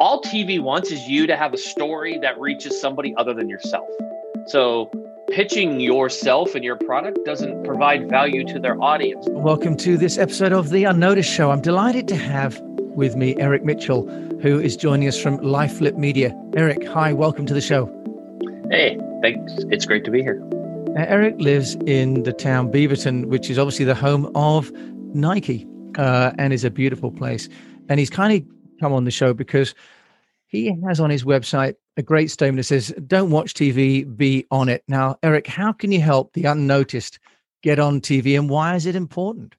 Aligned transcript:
all 0.00 0.22
TV 0.22 0.58
wants 0.58 0.90
is 0.90 1.06
you 1.06 1.26
to 1.26 1.36
have 1.36 1.52
a 1.52 1.58
story 1.58 2.16
that 2.22 2.40
reaches 2.40 2.80
somebody 2.80 3.14
other 3.18 3.34
than 3.34 3.50
yourself. 3.50 3.86
So 4.46 4.90
pitching 5.30 5.78
yourself 5.78 6.54
and 6.54 6.64
your 6.64 6.76
product 6.76 7.18
doesn't 7.26 7.64
provide 7.64 8.08
value 8.08 8.46
to 8.46 8.58
their 8.58 8.82
audience. 8.82 9.26
Welcome 9.28 9.76
to 9.76 9.98
this 9.98 10.16
episode 10.16 10.52
of 10.52 10.70
The 10.70 10.84
Unnoticed 10.84 11.30
Show. 11.30 11.50
I'm 11.50 11.60
delighted 11.60 12.08
to 12.08 12.16
have 12.16 12.58
with 12.62 13.14
me 13.14 13.36
Eric 13.36 13.62
Mitchell, 13.62 14.08
who 14.40 14.58
is 14.58 14.74
joining 14.74 15.06
us 15.06 15.20
from 15.20 15.36
LifeFlip 15.40 15.98
Media. 15.98 16.34
Eric, 16.56 16.82
hi, 16.86 17.12
welcome 17.12 17.44
to 17.44 17.52
the 17.52 17.60
show. 17.60 17.84
Hey, 18.70 18.98
thanks. 19.20 19.52
It's 19.68 19.84
great 19.84 20.06
to 20.06 20.10
be 20.10 20.22
here. 20.22 20.40
Now, 20.94 21.04
Eric 21.08 21.34
lives 21.38 21.74
in 21.86 22.22
the 22.22 22.32
town 22.32 22.72
Beaverton, 22.72 23.26
which 23.26 23.50
is 23.50 23.58
obviously 23.58 23.84
the 23.84 23.94
home 23.94 24.32
of 24.34 24.72
Nike 25.14 25.66
uh, 25.98 26.32
and 26.38 26.54
is 26.54 26.64
a 26.64 26.70
beautiful 26.70 27.10
place. 27.10 27.50
And 27.90 27.98
he's 27.98 28.08
kind 28.08 28.32
of 28.32 28.59
come 28.80 28.92
on 28.92 29.04
the 29.04 29.10
show 29.10 29.34
because 29.34 29.74
he 30.46 30.74
has 30.86 30.98
on 30.98 31.10
his 31.10 31.24
website 31.24 31.76
a 31.96 32.02
great 32.02 32.30
statement 32.30 32.58
that 32.58 32.64
says, 32.64 32.92
Don't 33.06 33.30
watch 33.30 33.54
TV, 33.54 34.04
be 34.16 34.46
on 34.50 34.68
it. 34.68 34.82
Now, 34.88 35.16
Eric, 35.22 35.46
how 35.46 35.72
can 35.72 35.92
you 35.92 36.00
help 36.00 36.32
the 36.32 36.44
unnoticed 36.46 37.18
get 37.62 37.78
on 37.78 38.00
TV 38.00 38.38
and 38.38 38.48
why 38.48 38.74
is 38.74 38.86
it 38.86 38.96
important? 38.96 39.54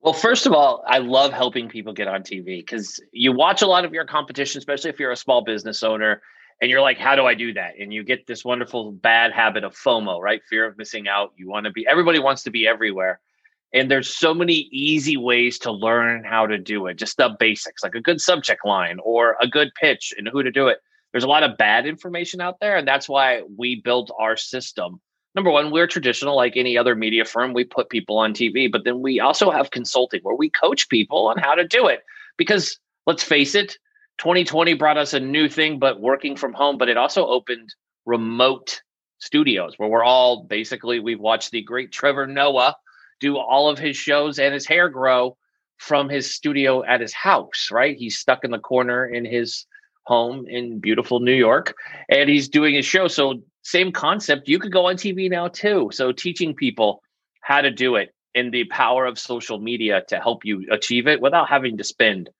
Well, 0.00 0.14
first 0.14 0.46
of 0.46 0.52
all, 0.52 0.84
I 0.86 0.98
love 0.98 1.32
helping 1.32 1.68
people 1.68 1.92
get 1.92 2.06
on 2.06 2.22
TV 2.22 2.58
because 2.58 3.00
you 3.12 3.32
watch 3.32 3.62
a 3.62 3.66
lot 3.66 3.84
of 3.84 3.92
your 3.92 4.04
competition, 4.04 4.58
especially 4.58 4.90
if 4.90 5.00
you're 5.00 5.10
a 5.10 5.16
small 5.16 5.42
business 5.42 5.82
owner, 5.82 6.22
and 6.60 6.70
you're 6.70 6.80
like, 6.80 6.98
how 6.98 7.16
do 7.16 7.26
I 7.26 7.34
do 7.34 7.52
that? 7.54 7.74
And 7.78 7.92
you 7.92 8.04
get 8.04 8.26
this 8.26 8.44
wonderful 8.44 8.92
bad 8.92 9.32
habit 9.32 9.64
of 9.64 9.74
FOMO, 9.74 10.20
right? 10.20 10.40
Fear 10.48 10.66
of 10.66 10.78
missing 10.78 11.08
out. 11.08 11.32
You 11.36 11.48
want 11.48 11.64
to 11.64 11.72
be, 11.72 11.86
everybody 11.86 12.18
wants 12.18 12.44
to 12.44 12.50
be 12.50 12.66
everywhere. 12.68 13.20
And 13.72 13.90
there's 13.90 14.16
so 14.16 14.32
many 14.32 14.68
easy 14.72 15.16
ways 15.16 15.58
to 15.60 15.72
learn 15.72 16.24
how 16.24 16.46
to 16.46 16.56
do 16.56 16.86
it, 16.86 16.94
just 16.94 17.16
the 17.16 17.36
basics, 17.38 17.82
like 17.82 17.94
a 17.94 18.00
good 18.00 18.20
subject 18.20 18.64
line 18.64 18.98
or 19.02 19.36
a 19.40 19.48
good 19.48 19.70
pitch 19.78 20.14
and 20.16 20.28
who 20.28 20.42
to 20.42 20.50
do 20.50 20.68
it. 20.68 20.78
There's 21.12 21.24
a 21.24 21.28
lot 21.28 21.42
of 21.42 21.56
bad 21.56 21.86
information 21.86 22.40
out 22.40 22.60
there. 22.60 22.76
And 22.76 22.86
that's 22.86 23.08
why 23.08 23.42
we 23.56 23.80
built 23.80 24.10
our 24.18 24.36
system. 24.36 25.00
Number 25.34 25.50
one, 25.50 25.70
we're 25.70 25.86
traditional, 25.86 26.36
like 26.36 26.56
any 26.56 26.78
other 26.78 26.94
media 26.94 27.24
firm. 27.24 27.52
We 27.52 27.64
put 27.64 27.90
people 27.90 28.18
on 28.18 28.32
TV, 28.32 28.70
but 28.70 28.84
then 28.84 29.02
we 29.02 29.20
also 29.20 29.50
have 29.50 29.70
consulting 29.70 30.20
where 30.22 30.36
we 30.36 30.48
coach 30.48 30.88
people 30.88 31.26
on 31.26 31.38
how 31.38 31.54
to 31.54 31.66
do 31.66 31.86
it. 31.88 32.02
Because 32.38 32.78
let's 33.06 33.22
face 33.22 33.54
it, 33.54 33.76
2020 34.18 34.74
brought 34.74 34.96
us 34.96 35.12
a 35.12 35.20
new 35.20 35.48
thing, 35.48 35.78
but 35.78 36.00
working 36.00 36.36
from 36.36 36.54
home, 36.54 36.78
but 36.78 36.88
it 36.88 36.96
also 36.96 37.26
opened 37.26 37.74
remote 38.06 38.80
studios 39.18 39.74
where 39.76 39.88
we're 39.88 40.04
all 40.04 40.44
basically, 40.44 41.00
we've 41.00 41.20
watched 41.20 41.50
the 41.50 41.62
great 41.62 41.92
Trevor 41.92 42.26
Noah 42.26 42.76
do 43.20 43.36
all 43.36 43.68
of 43.68 43.78
his 43.78 43.96
shows 43.96 44.38
and 44.38 44.52
his 44.52 44.66
hair 44.66 44.88
grow 44.88 45.36
from 45.78 46.08
his 46.08 46.34
studio 46.34 46.84
at 46.84 47.00
his 47.00 47.12
house, 47.12 47.68
right? 47.70 47.96
He's 47.96 48.18
stuck 48.18 48.44
in 48.44 48.50
the 48.50 48.58
corner 48.58 49.06
in 49.06 49.24
his 49.24 49.66
home 50.04 50.46
in 50.48 50.78
beautiful 50.78 51.20
New 51.20 51.34
York 51.34 51.74
and 52.08 52.28
he's 52.28 52.48
doing 52.48 52.74
his 52.74 52.86
show. 52.86 53.08
So, 53.08 53.42
same 53.62 53.90
concept. 53.90 54.48
You 54.48 54.60
could 54.60 54.72
go 54.72 54.86
on 54.86 54.94
TV 54.94 55.28
now 55.28 55.48
too. 55.48 55.90
So, 55.92 56.12
teaching 56.12 56.54
people 56.54 57.02
how 57.40 57.60
to 57.60 57.70
do 57.70 57.96
it 57.96 58.14
and 58.34 58.52
the 58.52 58.64
power 58.64 59.06
of 59.06 59.18
social 59.18 59.58
media 59.58 60.02
to 60.08 60.20
help 60.20 60.44
you 60.44 60.66
achieve 60.70 61.06
it 61.06 61.20
without 61.20 61.48
having 61.48 61.76
to 61.78 61.84
spend 61.84 62.30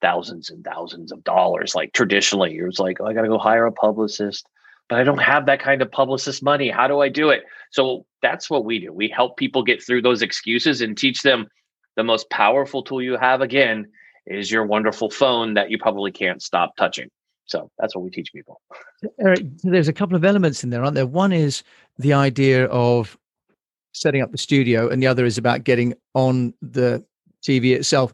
thousands 0.00 0.50
and 0.50 0.64
thousands 0.64 1.10
of 1.12 1.24
dollars 1.24 1.74
like 1.74 1.92
traditionally. 1.92 2.56
It 2.56 2.64
was 2.64 2.78
like, 2.78 2.98
oh, 3.00 3.06
I 3.06 3.14
got 3.14 3.22
to 3.22 3.28
go 3.28 3.38
hire 3.38 3.66
a 3.66 3.72
publicist 3.72 4.48
but 4.88 4.98
I 4.98 5.04
don't 5.04 5.18
have 5.18 5.46
that 5.46 5.60
kind 5.60 5.82
of 5.82 5.90
publicist 5.90 6.42
money. 6.42 6.70
How 6.70 6.86
do 6.86 7.00
I 7.00 7.08
do 7.08 7.30
it? 7.30 7.44
So 7.70 8.06
that's 8.22 8.48
what 8.48 8.64
we 8.64 8.78
do. 8.78 8.92
We 8.92 9.08
help 9.08 9.36
people 9.36 9.62
get 9.62 9.82
through 9.82 10.02
those 10.02 10.22
excuses 10.22 10.80
and 10.80 10.96
teach 10.96 11.22
them 11.22 11.46
the 11.96 12.04
most 12.04 12.28
powerful 12.30 12.82
tool 12.82 13.02
you 13.02 13.16
have 13.16 13.40
again 13.40 13.86
is 14.26 14.50
your 14.50 14.64
wonderful 14.64 15.10
phone 15.10 15.54
that 15.54 15.70
you 15.70 15.78
probably 15.78 16.10
can't 16.10 16.42
stop 16.42 16.76
touching. 16.76 17.08
So 17.46 17.70
that's 17.78 17.94
what 17.94 18.04
we 18.04 18.10
teach 18.10 18.32
people. 18.32 18.60
Eric, 19.20 19.44
there's 19.62 19.88
a 19.88 19.92
couple 19.92 20.16
of 20.16 20.24
elements 20.24 20.64
in 20.64 20.70
there, 20.70 20.82
aren't 20.82 20.96
there? 20.96 21.06
One 21.06 21.32
is 21.32 21.62
the 21.98 22.12
idea 22.12 22.66
of 22.66 23.16
setting 23.92 24.20
up 24.20 24.32
the 24.32 24.38
studio, 24.38 24.88
and 24.88 25.00
the 25.02 25.06
other 25.06 25.24
is 25.24 25.38
about 25.38 25.64
getting 25.64 25.94
on 26.14 26.52
the 26.60 27.04
TV 27.42 27.74
itself. 27.74 28.12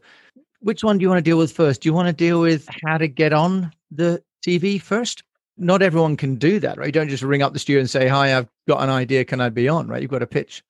Which 0.59 0.83
one 0.83 0.97
do 0.97 1.01
you 1.01 1.09
want 1.09 1.17
to 1.17 1.29
deal 1.29 1.37
with 1.37 1.51
first? 1.51 1.81
Do 1.81 1.89
you 1.89 1.93
want 1.93 2.07
to 2.07 2.13
deal 2.13 2.39
with 2.39 2.69
how 2.85 2.97
to 2.97 3.07
get 3.07 3.33
on 3.33 3.71
the 3.91 4.23
TV 4.45 4.79
first? 4.79 5.23
Not 5.57 5.81
everyone 5.81 6.17
can 6.17 6.35
do 6.35 6.59
that, 6.59 6.77
right? 6.77 6.87
You 6.87 6.91
don't 6.91 7.09
just 7.09 7.23
ring 7.23 7.41
up 7.41 7.53
the 7.53 7.59
studio 7.59 7.79
and 7.79 7.89
say, 7.89 8.07
"Hi, 8.07 8.37
I've 8.37 8.47
got 8.67 8.81
an 8.83 8.89
idea. 8.89 9.25
Can 9.25 9.41
I 9.41 9.49
be 9.49 9.67
on?" 9.67 9.87
Right? 9.87 10.01
You've 10.01 10.11
got 10.11 10.19
to 10.19 10.27
pitch. 10.27 10.63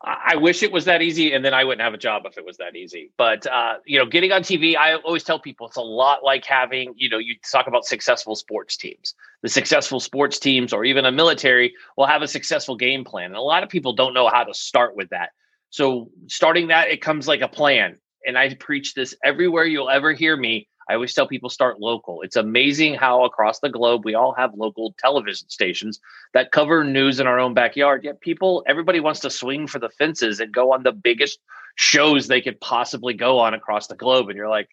I 0.00 0.36
wish 0.36 0.62
it 0.62 0.70
was 0.70 0.84
that 0.84 1.02
easy, 1.02 1.32
and 1.32 1.44
then 1.44 1.52
I 1.52 1.64
wouldn't 1.64 1.82
have 1.82 1.92
a 1.92 1.98
job 1.98 2.22
if 2.24 2.38
it 2.38 2.44
was 2.44 2.56
that 2.58 2.76
easy. 2.76 3.10
But 3.16 3.46
uh, 3.46 3.78
you 3.84 3.98
know, 3.98 4.06
getting 4.06 4.30
on 4.30 4.42
TV, 4.42 4.76
I 4.76 4.94
always 4.94 5.24
tell 5.24 5.40
people 5.40 5.66
it's 5.66 5.76
a 5.76 5.82
lot 5.82 6.22
like 6.22 6.44
having, 6.44 6.94
you 6.96 7.08
know, 7.08 7.18
you 7.18 7.34
talk 7.50 7.66
about 7.66 7.84
successful 7.84 8.36
sports 8.36 8.76
teams. 8.76 9.14
The 9.42 9.48
successful 9.48 9.98
sports 9.98 10.38
teams, 10.38 10.72
or 10.72 10.84
even 10.84 11.04
a 11.04 11.10
military, 11.10 11.74
will 11.96 12.06
have 12.06 12.22
a 12.22 12.28
successful 12.28 12.76
game 12.76 13.04
plan, 13.04 13.26
and 13.26 13.36
a 13.36 13.40
lot 13.40 13.64
of 13.64 13.68
people 13.68 13.92
don't 13.92 14.14
know 14.14 14.28
how 14.28 14.44
to 14.44 14.54
start 14.54 14.94
with 14.94 15.10
that. 15.10 15.30
So 15.70 16.10
starting 16.28 16.68
that, 16.68 16.88
it 16.88 17.02
comes 17.02 17.28
like 17.28 17.40
a 17.40 17.48
plan. 17.48 17.98
And 18.24 18.38
I 18.38 18.54
preach 18.54 18.94
this 18.94 19.14
everywhere 19.24 19.64
you'll 19.64 19.90
ever 19.90 20.12
hear 20.12 20.36
me. 20.36 20.68
I 20.88 20.94
always 20.94 21.12
tell 21.12 21.26
people 21.26 21.50
start 21.50 21.80
local. 21.80 22.22
It's 22.22 22.36
amazing 22.36 22.94
how 22.94 23.24
across 23.24 23.58
the 23.58 23.68
globe 23.68 24.04
we 24.04 24.14
all 24.14 24.32
have 24.32 24.54
local 24.54 24.94
television 24.98 25.48
stations 25.50 26.00
that 26.32 26.50
cover 26.50 26.82
news 26.82 27.20
in 27.20 27.26
our 27.26 27.38
own 27.38 27.52
backyard. 27.52 28.04
Yet 28.04 28.20
people, 28.20 28.64
everybody 28.66 29.00
wants 29.00 29.20
to 29.20 29.30
swing 29.30 29.66
for 29.66 29.78
the 29.78 29.90
fences 29.90 30.40
and 30.40 30.52
go 30.52 30.72
on 30.72 30.82
the 30.82 30.92
biggest 30.92 31.40
shows 31.76 32.26
they 32.26 32.40
could 32.40 32.60
possibly 32.60 33.12
go 33.12 33.38
on 33.38 33.52
across 33.52 33.86
the 33.86 33.96
globe. 33.96 34.28
And 34.28 34.36
you're 34.36 34.48
like, 34.48 34.70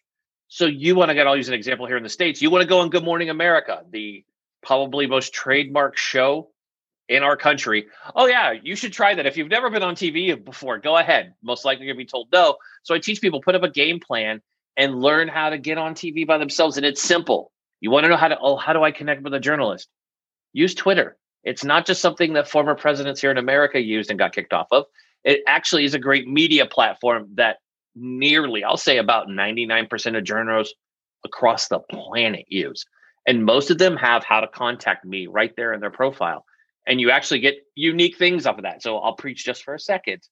so 0.48 0.64
you 0.64 0.94
want 0.94 1.10
to 1.10 1.14
get, 1.14 1.26
I'll 1.26 1.36
use 1.36 1.48
an 1.48 1.54
example 1.54 1.86
here 1.86 1.96
in 1.96 2.02
the 2.02 2.08
States. 2.08 2.40
You 2.40 2.50
want 2.50 2.62
to 2.62 2.68
go 2.68 2.80
on 2.80 2.88
Good 2.88 3.04
Morning 3.04 3.28
America, 3.30 3.82
the 3.90 4.24
probably 4.62 5.06
most 5.06 5.34
trademark 5.34 5.98
show 5.98 6.50
in 7.08 7.22
our 7.22 7.36
country. 7.36 7.86
Oh, 8.14 8.26
yeah, 8.26 8.52
you 8.52 8.74
should 8.74 8.92
try 8.92 9.14
that. 9.14 9.26
If 9.26 9.36
you've 9.36 9.50
never 9.50 9.70
been 9.70 9.82
on 9.82 9.94
TV 9.94 10.42
before, 10.42 10.78
go 10.78 10.96
ahead. 10.96 11.34
Most 11.42 11.64
likely 11.64 11.86
to 11.86 11.94
be 11.94 12.06
told 12.06 12.28
no. 12.32 12.56
So 12.82 12.94
I 12.94 12.98
teach 12.98 13.20
people 13.20 13.40
put 13.40 13.54
up 13.54 13.62
a 13.62 13.70
game 13.70 14.00
plan 14.00 14.40
and 14.76 15.00
learn 15.00 15.28
how 15.28 15.50
to 15.50 15.58
get 15.58 15.78
on 15.78 15.94
TV 15.94 16.26
by 16.26 16.38
themselves. 16.38 16.76
And 16.76 16.86
it's 16.86 17.02
simple. 17.02 17.52
You 17.80 17.90
want 17.90 18.04
to 18.04 18.08
know 18.08 18.16
how 18.16 18.28
to, 18.28 18.38
oh, 18.40 18.56
how 18.56 18.72
do 18.72 18.82
I 18.82 18.90
connect 18.90 19.22
with 19.22 19.34
a 19.34 19.40
journalist? 19.40 19.88
Use 20.52 20.74
Twitter. 20.74 21.16
It's 21.44 21.64
not 21.64 21.86
just 21.86 22.00
something 22.00 22.32
that 22.32 22.48
former 22.48 22.74
presidents 22.74 23.20
here 23.20 23.30
in 23.30 23.38
America 23.38 23.80
used 23.80 24.10
and 24.10 24.18
got 24.18 24.34
kicked 24.34 24.52
off 24.52 24.68
of. 24.72 24.86
It 25.24 25.40
actually 25.46 25.84
is 25.84 25.94
a 25.94 25.98
great 25.98 26.26
media 26.26 26.66
platform 26.66 27.28
that 27.34 27.58
nearly, 27.94 28.64
I'll 28.64 28.76
say 28.76 28.98
about 28.98 29.28
99% 29.28 30.18
of 30.18 30.24
journalists 30.24 30.74
across 31.24 31.68
the 31.68 31.78
planet 31.78 32.46
use. 32.48 32.84
And 33.26 33.44
most 33.44 33.70
of 33.70 33.78
them 33.78 33.96
have 33.96 34.24
how 34.24 34.40
to 34.40 34.46
contact 34.46 35.04
me 35.04 35.26
right 35.26 35.52
there 35.56 35.72
in 35.72 35.80
their 35.80 35.90
profile. 35.90 36.44
And 36.86 37.00
you 37.00 37.10
actually 37.10 37.40
get 37.40 37.56
unique 37.74 38.16
things 38.16 38.46
off 38.46 38.58
of 38.58 38.62
that. 38.62 38.82
So 38.82 38.98
I'll 38.98 39.16
preach 39.16 39.44
just 39.44 39.64
for 39.64 39.74
a 39.74 39.80
second. 39.80 40.22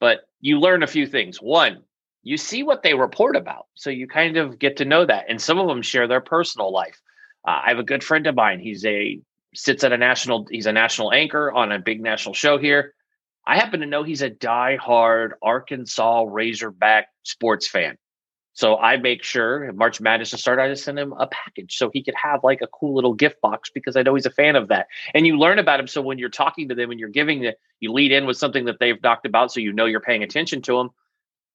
But 0.00 0.20
you 0.40 0.58
learn 0.58 0.82
a 0.82 0.86
few 0.86 1.06
things. 1.06 1.38
One, 1.38 1.82
you 2.22 2.36
see 2.36 2.62
what 2.62 2.82
they 2.82 2.94
report 2.94 3.36
about. 3.36 3.66
So 3.74 3.90
you 3.90 4.06
kind 4.06 4.36
of 4.36 4.58
get 4.58 4.76
to 4.78 4.84
know 4.84 5.06
that. 5.06 5.26
And 5.28 5.40
some 5.40 5.58
of 5.58 5.68
them 5.68 5.82
share 5.82 6.06
their 6.06 6.20
personal 6.20 6.72
life. 6.72 7.00
Uh, 7.46 7.60
I 7.64 7.68
have 7.68 7.78
a 7.78 7.84
good 7.84 8.04
friend 8.04 8.26
of 8.26 8.34
mine. 8.34 8.60
He's 8.60 8.84
a 8.84 9.20
sits 9.54 9.82
at 9.82 9.92
a 9.92 9.98
national, 9.98 10.46
he's 10.50 10.66
a 10.66 10.72
national 10.72 11.12
anchor 11.12 11.50
on 11.50 11.72
a 11.72 11.78
big 11.78 12.02
national 12.02 12.34
show 12.34 12.58
here. 12.58 12.94
I 13.46 13.56
happen 13.56 13.80
to 13.80 13.86
know 13.86 14.02
he's 14.02 14.20
a 14.20 14.28
die-hard 14.28 15.34
Arkansas 15.40 16.24
Razorback 16.28 17.08
sports 17.22 17.66
fan. 17.66 17.96
So 18.52 18.76
I 18.76 18.98
make 18.98 19.22
sure 19.22 19.72
March 19.72 20.00
Madness 20.00 20.30
to 20.30 20.36
start, 20.36 20.58
I 20.58 20.68
just 20.68 20.84
send 20.84 20.98
him 20.98 21.12
a 21.12 21.28
package 21.28 21.78
so 21.78 21.90
he 21.92 22.02
could 22.02 22.16
have 22.22 22.44
like 22.44 22.60
a 22.60 22.66
cool 22.66 22.94
little 22.94 23.14
gift 23.14 23.40
box 23.40 23.70
because 23.72 23.96
I 23.96 24.02
know 24.02 24.16
he's 24.16 24.26
a 24.26 24.30
fan 24.30 24.56
of 24.56 24.68
that. 24.68 24.88
And 25.14 25.26
you 25.26 25.38
learn 25.38 25.58
about 25.58 25.80
him. 25.80 25.86
So 25.86 26.02
when 26.02 26.18
you're 26.18 26.28
talking 26.28 26.68
to 26.68 26.74
them 26.74 26.90
and 26.90 27.00
you're 27.00 27.08
giving 27.08 27.44
it, 27.44 27.58
you 27.80 27.92
lead 27.92 28.12
in 28.12 28.26
with 28.26 28.36
something 28.36 28.64
that 28.66 28.80
they've 28.80 29.00
talked 29.00 29.24
about 29.24 29.52
so 29.52 29.60
you 29.60 29.72
know 29.72 29.86
you're 29.86 30.00
paying 30.00 30.24
attention 30.24 30.60
to 30.62 30.76
them 30.76 30.90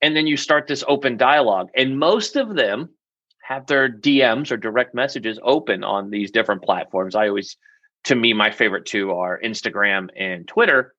and 0.03 0.17
then 0.17 0.27
you 0.27 0.35
start 0.35 0.67
this 0.67 0.83
open 0.85 1.15
dialogue. 1.15 1.69
And 1.75 1.97
most 1.97 2.35
of 2.35 2.55
them 2.55 2.89
have 3.41 3.65
their 3.67 3.89
dms 3.89 4.51
or 4.51 4.57
direct 4.57 4.93
messages 4.93 5.39
open 5.41 5.83
on 5.83 6.09
these 6.09 6.29
different 6.29 6.61
platforms. 6.61 7.15
I 7.15 7.29
always 7.29 7.57
to 8.03 8.15
me 8.15 8.33
my 8.33 8.51
favorite 8.51 8.85
two 8.85 9.11
are 9.11 9.39
instagram 9.43 10.09
and 10.15 10.47
twitter. 10.47 10.93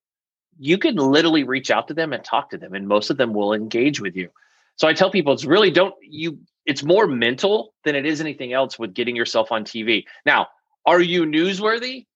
You 0.58 0.78
can 0.78 0.96
literally 0.96 1.44
reach 1.44 1.70
out 1.70 1.88
to 1.88 1.94
them 1.94 2.12
and 2.12 2.24
talk 2.24 2.50
to 2.50 2.58
them 2.58 2.74
and 2.74 2.88
most 2.88 3.10
of 3.10 3.18
them 3.18 3.34
will 3.34 3.52
engage 3.52 4.00
with 4.00 4.16
you. 4.16 4.30
So 4.76 4.88
i 4.88 4.94
tell 4.94 5.10
people 5.10 5.34
it's 5.34 5.44
really 5.44 5.70
don't 5.70 5.94
you 6.02 6.38
it's 6.64 6.82
more 6.82 7.06
mental 7.06 7.74
than 7.84 7.94
it 7.94 8.06
is 8.06 8.20
anything 8.20 8.54
else 8.54 8.78
with 8.78 8.94
getting 8.94 9.16
yourself 9.16 9.52
on 9.52 9.64
tv 9.64 10.04
now 10.24 10.48
are 10.86 11.00
you 11.00 11.22
newsworthy? 11.24 12.06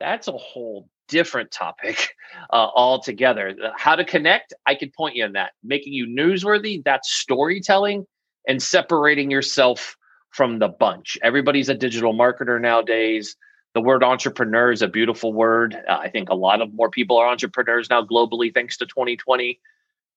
That's 0.00 0.28
a 0.28 0.32
whole 0.32 0.88
different 1.08 1.50
topic 1.50 2.14
uh, 2.50 2.68
altogether. 2.74 3.54
How 3.76 3.96
to 3.96 4.04
connect, 4.04 4.54
I 4.66 4.74
could 4.74 4.92
point 4.92 5.16
you 5.16 5.24
on 5.24 5.32
that. 5.32 5.52
Making 5.64 5.92
you 5.92 6.06
newsworthy, 6.06 6.82
that's 6.84 7.10
storytelling 7.10 8.06
and 8.46 8.62
separating 8.62 9.30
yourself 9.30 9.96
from 10.30 10.58
the 10.58 10.68
bunch. 10.68 11.18
Everybody's 11.22 11.68
a 11.68 11.74
digital 11.74 12.14
marketer 12.14 12.60
nowadays. 12.60 13.36
The 13.74 13.80
word 13.80 14.02
entrepreneur 14.02 14.72
is 14.72 14.82
a 14.82 14.88
beautiful 14.88 15.32
word. 15.32 15.76
Uh, 15.88 15.98
I 16.00 16.08
think 16.08 16.30
a 16.30 16.34
lot 16.34 16.60
of 16.60 16.72
more 16.72 16.90
people 16.90 17.16
are 17.16 17.28
entrepreneurs 17.28 17.90
now 17.90 18.04
globally 18.04 18.52
thanks 18.52 18.76
to 18.78 18.86
2020. 18.86 19.60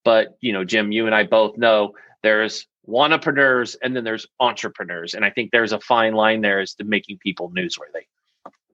But, 0.03 0.37
you 0.41 0.53
know, 0.53 0.63
Jim, 0.63 0.91
you 0.91 1.05
and 1.05 1.15
I 1.15 1.23
both 1.23 1.57
know 1.57 1.93
There's 2.23 2.67
entrepreneurs 2.87 3.75
and 3.75 3.95
then 3.95 4.03
there's 4.03 4.27
entrepreneurs. 4.39 5.13
And 5.13 5.23
I 5.23 5.29
think 5.29 5.51
there's 5.51 5.71
a 5.73 5.79
fine 5.79 6.13
line 6.13 6.41
there 6.41 6.59
as 6.59 6.73
to 6.75 6.83
making 6.83 7.19
people 7.19 7.51
newsworthy. 7.51 8.05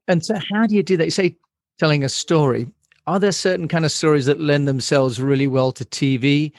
And 0.07 0.23
so 0.23 0.39
how 0.51 0.65
do 0.65 0.75
you 0.75 0.83
do 0.83 0.95
that? 0.97 1.05
You 1.05 1.11
say 1.11 1.35
telling 1.77 2.03
a 2.03 2.09
story. 2.09 2.67
Are 3.05 3.19
there 3.19 3.31
certain 3.31 3.67
kind 3.67 3.85
of 3.85 3.91
stories 3.91 4.25
that 4.25 4.39
lend 4.41 4.67
themselves 4.67 5.21
really 5.21 5.47
well 5.47 5.71
to 5.71 5.85
TV, 5.85 6.51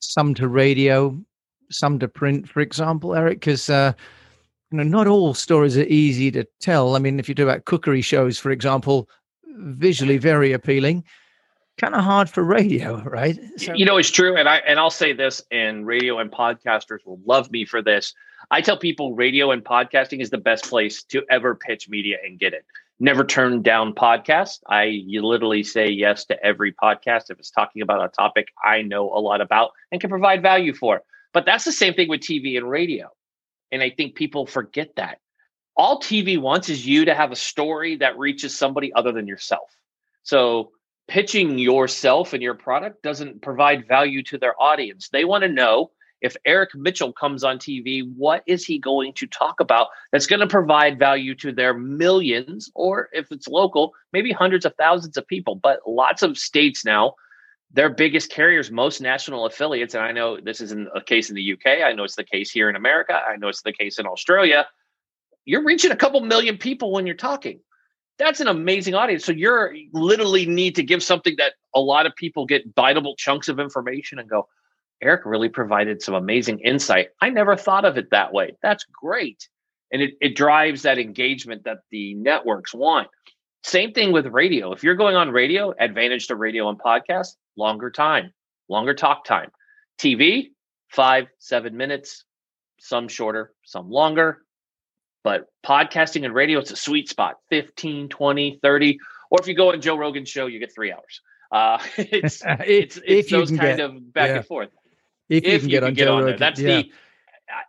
some 0.00 0.34
to 0.34 0.48
radio, 0.48 1.16
some 1.70 1.98
to 2.00 2.08
print, 2.08 2.48
for 2.48 2.60
example, 2.60 3.14
Eric? 3.14 3.40
Because 3.40 3.70
uh, 3.70 3.92
you 4.70 4.78
know, 4.78 4.84
not 4.84 5.06
all 5.06 5.32
stories 5.34 5.78
are 5.78 5.84
easy 5.84 6.30
to 6.32 6.44
tell. 6.60 6.96
I 6.96 6.98
mean, 6.98 7.20
if 7.20 7.28
you 7.28 7.34
do 7.34 7.44
about 7.48 7.66
cookery 7.66 8.02
shows, 8.02 8.38
for 8.38 8.50
example, 8.50 9.08
visually 9.58 10.18
very 10.18 10.52
appealing, 10.52 11.04
kind 11.78 11.94
of 11.94 12.02
hard 12.02 12.28
for 12.28 12.42
radio, 12.42 13.00
right? 13.04 13.38
So- 13.58 13.74
you 13.74 13.84
know, 13.84 13.96
it's 13.96 14.10
true, 14.10 14.36
and 14.36 14.48
I 14.48 14.56
and 14.58 14.80
I'll 14.80 14.90
say 14.90 15.12
this, 15.12 15.42
and 15.52 15.86
radio 15.86 16.18
and 16.18 16.32
podcasters 16.32 16.98
will 17.06 17.20
love 17.24 17.50
me 17.52 17.64
for 17.64 17.80
this. 17.80 18.12
I 18.50 18.60
tell 18.60 18.76
people 18.76 19.14
radio 19.14 19.50
and 19.50 19.64
podcasting 19.64 20.20
is 20.20 20.30
the 20.30 20.38
best 20.38 20.64
place 20.64 21.02
to 21.04 21.24
ever 21.30 21.54
pitch 21.54 21.88
media 21.88 22.16
and 22.24 22.38
get 22.38 22.52
it. 22.54 22.64
Never 22.98 23.24
turn 23.24 23.62
down 23.62 23.94
podcast. 23.94 24.60
I 24.68 25.02
literally 25.06 25.62
say 25.62 25.88
yes 25.88 26.24
to 26.26 26.42
every 26.42 26.72
podcast 26.72 27.30
if 27.30 27.38
it's 27.38 27.50
talking 27.50 27.82
about 27.82 28.04
a 28.04 28.08
topic 28.08 28.48
I 28.64 28.82
know 28.82 29.10
a 29.12 29.20
lot 29.20 29.42
about 29.42 29.72
and 29.92 30.00
can 30.00 30.08
provide 30.08 30.40
value 30.40 30.74
for. 30.74 31.02
But 31.34 31.44
that's 31.44 31.64
the 31.64 31.72
same 31.72 31.92
thing 31.92 32.08
with 32.08 32.20
TV 32.20 32.56
and 32.56 32.70
radio. 32.70 33.10
And 33.70 33.82
I 33.82 33.90
think 33.90 34.14
people 34.14 34.46
forget 34.46 34.96
that. 34.96 35.18
All 35.76 36.00
TV 36.00 36.40
wants 36.40 36.70
is 36.70 36.86
you 36.86 37.04
to 37.04 37.14
have 37.14 37.32
a 37.32 37.36
story 37.36 37.96
that 37.96 38.16
reaches 38.16 38.56
somebody 38.56 38.94
other 38.94 39.12
than 39.12 39.26
yourself. 39.26 39.68
So 40.22 40.70
pitching 41.06 41.58
yourself 41.58 42.32
and 42.32 42.42
your 42.42 42.54
product 42.54 43.02
doesn't 43.02 43.42
provide 43.42 43.86
value 43.86 44.22
to 44.24 44.38
their 44.38 44.60
audience. 44.60 45.10
They 45.10 45.26
want 45.26 45.42
to 45.42 45.48
know 45.48 45.90
if 46.20 46.36
Eric 46.46 46.70
Mitchell 46.74 47.12
comes 47.12 47.44
on 47.44 47.58
TV, 47.58 48.02
what 48.16 48.42
is 48.46 48.64
he 48.64 48.78
going 48.78 49.12
to 49.14 49.26
talk 49.26 49.60
about 49.60 49.88
that's 50.12 50.26
going 50.26 50.40
to 50.40 50.46
provide 50.46 50.98
value 50.98 51.34
to 51.36 51.52
their 51.52 51.74
millions, 51.74 52.70
or 52.74 53.08
if 53.12 53.30
it's 53.30 53.48
local, 53.48 53.92
maybe 54.12 54.32
hundreds 54.32 54.64
of 54.64 54.74
thousands 54.76 55.16
of 55.16 55.26
people. 55.26 55.54
But 55.54 55.80
lots 55.86 56.22
of 56.22 56.38
states 56.38 56.84
now, 56.84 57.14
their 57.72 57.90
biggest 57.90 58.30
carriers, 58.30 58.70
most 58.70 59.00
national 59.00 59.46
affiliates, 59.46 59.94
and 59.94 60.04
I 60.04 60.12
know 60.12 60.40
this 60.40 60.60
isn't 60.60 60.88
a 60.94 61.02
case 61.02 61.28
in 61.28 61.36
the 61.36 61.52
UK, 61.52 61.84
I 61.84 61.92
know 61.92 62.04
it's 62.04 62.16
the 62.16 62.24
case 62.24 62.50
here 62.50 62.70
in 62.70 62.76
America, 62.76 63.14
I 63.14 63.36
know 63.36 63.48
it's 63.48 63.62
the 63.62 63.72
case 63.72 63.98
in 63.98 64.06
Australia. 64.06 64.66
You're 65.44 65.64
reaching 65.64 65.92
a 65.92 65.96
couple 65.96 66.20
million 66.20 66.58
people 66.58 66.92
when 66.92 67.06
you're 67.06 67.14
talking 67.14 67.60
that's 68.18 68.40
an 68.40 68.48
amazing 68.48 68.94
audience. 68.94 69.24
So 69.24 69.32
you're 69.32 69.74
literally 69.92 70.46
need 70.46 70.74
to 70.76 70.82
give 70.82 71.02
something 71.02 71.34
that 71.38 71.54
a 71.74 71.80
lot 71.80 72.06
of 72.06 72.16
people 72.16 72.46
get 72.46 72.74
biteable 72.74 73.16
chunks 73.16 73.48
of 73.48 73.60
information 73.60 74.18
and 74.18 74.28
go, 74.28 74.48
Eric 75.02 75.22
really 75.24 75.48
provided 75.48 76.02
some 76.02 76.14
amazing 76.14 76.60
insight. 76.60 77.08
I 77.20 77.30
never 77.30 77.56
thought 77.56 77.84
of 77.84 77.98
it 77.98 78.10
that 78.10 78.32
way. 78.32 78.56
That's 78.62 78.84
great. 78.84 79.48
And 79.92 80.02
it, 80.02 80.14
it 80.20 80.36
drives 80.36 80.82
that 80.82 80.98
engagement 80.98 81.64
that 81.64 81.78
the 81.90 82.14
networks 82.14 82.74
want. 82.74 83.08
Same 83.62 83.92
thing 83.92 84.12
with 84.12 84.26
radio. 84.26 84.72
If 84.72 84.82
you're 84.82 84.94
going 84.94 85.16
on 85.16 85.30
radio, 85.30 85.74
advantage 85.78 86.28
to 86.28 86.36
radio 86.36 86.68
and 86.68 86.78
podcast, 86.78 87.36
longer 87.56 87.90
time, 87.90 88.32
longer 88.68 88.94
talk 88.94 89.24
time. 89.24 89.50
TV, 89.98 90.50
five, 90.88 91.26
seven 91.38 91.76
minutes, 91.76 92.24
some 92.78 93.08
shorter, 93.08 93.52
some 93.64 93.90
longer. 93.90 94.38
But 95.24 95.46
podcasting 95.64 96.24
and 96.24 96.34
radio, 96.34 96.60
it's 96.60 96.70
a 96.70 96.76
sweet 96.76 97.08
spot 97.08 97.36
15, 97.50 98.08
20, 98.08 98.60
30. 98.62 98.98
Or 99.30 99.40
if 99.40 99.48
you 99.48 99.54
go 99.54 99.72
on 99.72 99.80
Joe 99.80 99.96
Rogan's 99.96 100.28
show, 100.28 100.46
you 100.46 100.60
get 100.60 100.72
three 100.72 100.92
hours. 100.92 101.20
Uh, 101.50 101.78
it's 101.96 102.42
it's, 102.46 103.00
it's 103.04 103.30
those 103.30 103.50
kind 103.50 103.60
get, 103.60 103.80
of 103.80 104.12
back 104.12 104.28
yeah. 104.28 104.36
and 104.36 104.46
forth. 104.46 104.70
If 105.28 105.44
you 105.44 105.58
can 105.58 105.62
you 105.62 105.68
get 105.68 105.84
on, 105.84 105.94
get 105.94 106.08
on 106.08 106.24
there. 106.24 106.38
That's 106.38 106.60
yeah. 106.60 106.82
the 106.82 106.92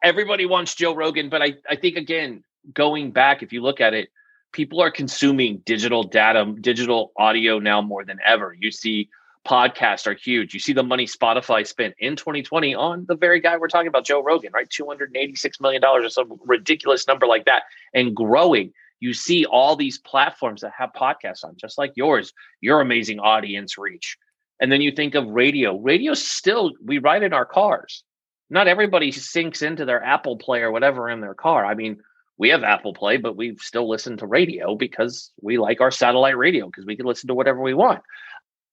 everybody 0.03 0.45
wants 0.45 0.75
Joe 0.75 0.95
Rogan, 0.95 1.29
but 1.29 1.41
I, 1.41 1.55
I 1.69 1.75
think 1.75 1.97
again, 1.97 2.43
going 2.73 3.11
back, 3.11 3.43
if 3.43 3.53
you 3.53 3.61
look 3.61 3.81
at 3.81 3.93
it, 3.93 4.09
people 4.51 4.81
are 4.81 4.91
consuming 4.91 5.61
digital 5.65 6.03
data, 6.03 6.53
digital 6.61 7.11
audio 7.17 7.59
now 7.59 7.81
more 7.81 8.03
than 8.03 8.19
ever. 8.25 8.55
You 8.57 8.71
see 8.71 9.09
podcasts 9.45 10.07
are 10.07 10.13
huge. 10.13 10.53
You 10.53 10.59
see 10.59 10.73
the 10.73 10.83
money 10.83 11.05
Spotify 11.05 11.65
spent 11.65 11.95
in 11.99 12.15
2020 12.15 12.75
on 12.75 13.05
the 13.07 13.15
very 13.15 13.39
guy 13.39 13.57
we're 13.57 13.69
talking 13.69 13.87
about, 13.87 14.05
Joe 14.05 14.21
Rogan, 14.21 14.51
right? 14.53 14.67
$286 14.67 15.61
million 15.61 15.83
or 15.85 16.09
some 16.09 16.39
ridiculous 16.45 17.07
number 17.07 17.25
like 17.27 17.45
that 17.45 17.63
and 17.93 18.15
growing. 18.15 18.73
You 18.99 19.13
see 19.13 19.45
all 19.45 19.75
these 19.75 19.99
platforms 19.99 20.61
that 20.61 20.73
have 20.77 20.91
podcasts 20.93 21.45
on, 21.45 21.55
just 21.55 21.77
like 21.77 21.93
yours, 21.95 22.33
your 22.61 22.81
amazing 22.81 23.19
audience 23.19 23.77
reach. 23.77 24.17
And 24.59 24.71
then 24.71 24.81
you 24.81 24.91
think 24.91 25.15
of 25.15 25.27
radio. 25.27 25.77
Radio 25.77 26.13
still, 26.13 26.73
we 26.83 26.97
ride 26.97 27.23
in 27.23 27.33
our 27.33 27.45
cars. 27.45 28.03
Not 28.49 28.67
everybody 28.67 29.11
syncs 29.11 29.61
into 29.61 29.85
their 29.85 30.03
Apple 30.03 30.37
Play 30.37 30.61
or 30.61 30.71
whatever 30.71 31.09
in 31.09 31.21
their 31.21 31.35
car. 31.35 31.65
I 31.65 31.75
mean, 31.75 31.97
we 32.37 32.49
have 32.49 32.63
Apple 32.63 32.93
Play, 32.93 33.17
but 33.17 33.35
we 33.35 33.55
still 33.57 33.89
listen 33.89 34.17
to 34.17 34.25
radio 34.25 34.75
because 34.75 35.31
we 35.41 35.57
like 35.57 35.81
our 35.81 35.91
satellite 35.91 36.37
radio 36.37 36.67
because 36.67 36.85
we 36.85 36.95
can 36.95 37.05
listen 37.05 37.27
to 37.27 37.35
whatever 37.35 37.61
we 37.61 37.73
want. 37.73 38.01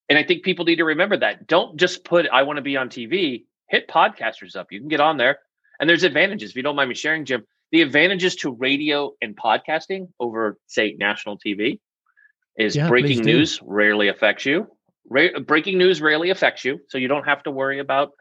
And 0.09 0.19
I 0.19 0.23
think 0.23 0.45
people 0.45 0.65
need 0.65 0.77
to 0.77 0.85
remember 0.85 1.17
that. 1.19 1.47
Don't 1.47 1.77
just 1.77 2.05
put 2.05 2.29
I 2.29 2.43
want 2.43 2.59
to 2.59 2.63
be 2.63 2.77
on 2.77 2.89
TV, 2.89 3.45
hit 3.69 3.89
podcasters 3.89 4.55
up. 4.55 4.71
You 4.71 4.81
can 4.81 4.89
get 4.89 5.01
on 5.01 5.17
there. 5.17 5.39
And 5.81 5.89
there's 5.89 6.05
advantages. 6.05 6.51
If 6.51 6.57
you 6.57 6.63
don't 6.63 6.77
mind 6.77 6.89
me 6.89 6.95
sharing, 6.95 7.25
Jim, 7.25 7.45
the 7.73 7.83
advantages 7.83 8.37
to 8.37 8.53
radio 8.53 9.13
and 9.21 9.37
podcasting 9.37 10.09
over, 10.21 10.59
say, 10.67 10.95
national 10.99 11.39
TV 11.39 11.81
is 12.57 12.77
yeah, 12.77 12.89
breaking 12.89 13.23
news 13.23 13.59
rarely 13.63 14.09
affects 14.09 14.47
you. 14.47 14.69
Ra- 15.09 15.39
breaking 15.45 15.79
news 15.79 16.01
rarely 16.01 16.31
affects 16.31 16.65
you. 16.65 16.81
So 16.89 16.99
you 16.99 17.09
don't 17.09 17.25
have 17.25 17.43
to 17.45 17.51
worry 17.51 17.79
about 17.79 18.13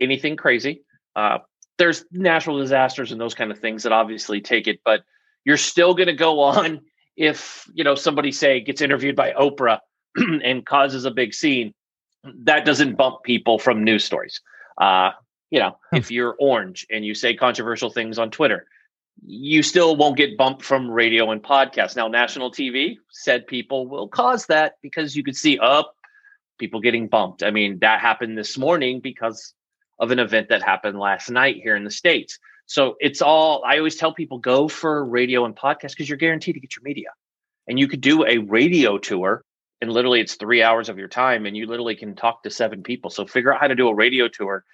anything 0.00 0.36
crazy. 0.36 0.82
Uh, 1.16 1.38
there's 1.78 2.04
natural 2.10 2.58
disasters 2.58 3.12
and 3.12 3.20
those 3.20 3.34
kind 3.34 3.50
of 3.50 3.58
things 3.58 3.82
that 3.82 3.92
obviously 3.92 4.40
take 4.40 4.66
it, 4.66 4.80
but 4.84 5.02
you're 5.44 5.56
still 5.56 5.94
going 5.94 6.08
to 6.08 6.14
go 6.14 6.40
on 6.42 6.80
if 7.16 7.68
you 7.74 7.84
know 7.84 7.94
somebody 7.94 8.32
say 8.32 8.60
gets 8.60 8.80
interviewed 8.80 9.16
by 9.16 9.32
Oprah 9.32 9.80
and 10.16 10.64
causes 10.64 11.04
a 11.04 11.10
big 11.10 11.34
scene, 11.34 11.74
that 12.44 12.64
doesn't 12.64 12.96
bump 12.96 13.22
people 13.24 13.58
from 13.58 13.84
news 13.84 14.04
stories. 14.04 14.40
Uh, 14.80 15.10
you 15.50 15.58
know, 15.58 15.76
hmm. 15.90 15.96
if 15.96 16.10
you're 16.10 16.36
orange 16.38 16.86
and 16.90 17.04
you 17.04 17.14
say 17.14 17.34
controversial 17.34 17.90
things 17.90 18.18
on 18.18 18.30
Twitter, 18.30 18.66
you 19.24 19.62
still 19.62 19.96
won't 19.96 20.16
get 20.16 20.38
bumped 20.38 20.62
from 20.62 20.90
radio 20.90 21.30
and 21.30 21.42
podcasts. 21.42 21.96
Now, 21.96 22.08
national 22.08 22.50
TV 22.50 22.96
said 23.10 23.46
people 23.46 23.86
will 23.86 24.08
cause 24.08 24.46
that 24.46 24.76
because 24.82 25.14
you 25.14 25.22
could 25.22 25.36
see 25.36 25.58
up 25.58 25.94
people 26.58 26.80
getting 26.80 27.08
bumped. 27.08 27.42
I 27.42 27.50
mean, 27.50 27.78
that 27.80 28.00
happened 28.00 28.36
this 28.36 28.56
morning 28.56 29.00
because 29.00 29.54
of 29.98 30.10
an 30.10 30.18
event 30.18 30.48
that 30.48 30.62
happened 30.62 30.98
last 30.98 31.30
night 31.30 31.56
here 31.62 31.76
in 31.76 31.84
the 31.84 31.90
States. 31.90 32.38
So 32.66 32.96
it's 33.00 33.22
all, 33.22 33.64
I 33.66 33.78
always 33.78 33.96
tell 33.96 34.14
people 34.14 34.38
go 34.38 34.68
for 34.68 35.04
radio 35.04 35.44
and 35.44 35.54
podcast 35.54 35.90
because 35.90 36.08
you're 36.08 36.18
guaranteed 36.18 36.54
to 36.54 36.60
get 36.60 36.76
your 36.76 36.82
media. 36.84 37.08
And 37.68 37.78
you 37.78 37.88
could 37.88 38.00
do 38.00 38.24
a 38.26 38.38
radio 38.38 38.98
tour 38.98 39.44
and 39.82 39.92
literally 39.92 40.20
it's 40.20 40.36
three 40.36 40.62
hours 40.62 40.88
of 40.88 40.96
your 40.96 41.08
time 41.08 41.44
and 41.44 41.56
you 41.56 41.66
literally 41.66 41.96
can 41.96 42.14
talk 42.14 42.44
to 42.44 42.50
seven 42.50 42.82
people 42.82 43.10
so 43.10 43.26
figure 43.26 43.52
out 43.52 43.60
how 43.60 43.66
to 43.66 43.74
do 43.74 43.88
a 43.88 43.94
radio 43.94 44.28
tour 44.28 44.64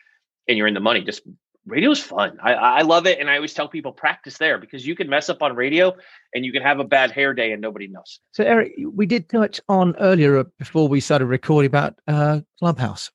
and 0.46 0.56
you're 0.56 0.66
in 0.66 0.74
the 0.74 0.80
money 0.80 1.02
just 1.02 1.22
radio 1.66 1.90
is 1.90 2.00
fun. 2.00 2.38
I, 2.42 2.54
I 2.54 2.82
love 2.82 3.06
it 3.06 3.18
and 3.18 3.28
i 3.28 3.36
always 3.36 3.54
tell 3.54 3.68
people 3.68 3.92
practice 3.92 4.38
there 4.38 4.58
because 4.58 4.86
you 4.86 4.94
can 4.94 5.08
mess 5.08 5.28
up 5.28 5.42
on 5.42 5.54
radio 5.54 5.94
and 6.34 6.44
you 6.44 6.52
can 6.52 6.62
have 6.62 6.80
a 6.80 6.84
bad 6.84 7.10
hair 7.10 7.34
day 7.34 7.52
and 7.52 7.60
nobody 7.60 7.88
knows. 7.88 8.20
So 8.32 8.44
eric 8.44 8.72
we 8.92 9.06
did 9.06 9.28
touch 9.28 9.60
on 9.68 9.94
earlier 9.96 10.42
before 10.58 10.88
we 10.88 11.00
started 11.00 11.26
recording 11.26 11.68
about 11.68 11.98
uh, 12.06 12.40
clubhouse 12.58 13.10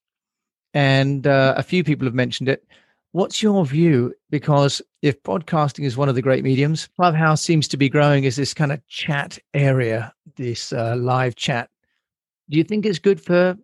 and 0.73 1.27
uh, 1.27 1.53
a 1.57 1.63
few 1.63 1.83
people 1.83 2.05
have 2.05 2.15
mentioned 2.15 2.49
it. 2.49 2.65
What's 3.11 3.43
your 3.43 3.63
view? 3.63 4.13
Because 4.31 4.81
if 5.03 5.21
podcasting 5.21 5.85
is 5.85 5.95
one 5.95 6.09
of 6.09 6.15
the 6.15 6.21
great 6.21 6.43
mediums 6.43 6.87
clubhouse 6.95 7.41
seems 7.41 7.67
to 7.67 7.77
be 7.77 7.89
growing 7.89 8.25
as 8.25 8.35
this 8.35 8.53
kind 8.53 8.71
of 8.71 8.85
chat 8.87 9.37
area 9.53 10.13
this 10.35 10.73
uh, 10.73 10.95
live 10.95 11.35
chat. 11.35 11.69
Do 12.49 12.57
you 12.57 12.63
think 12.63 12.85
it's 12.85 12.99
good 12.99 13.21
for 13.21 13.57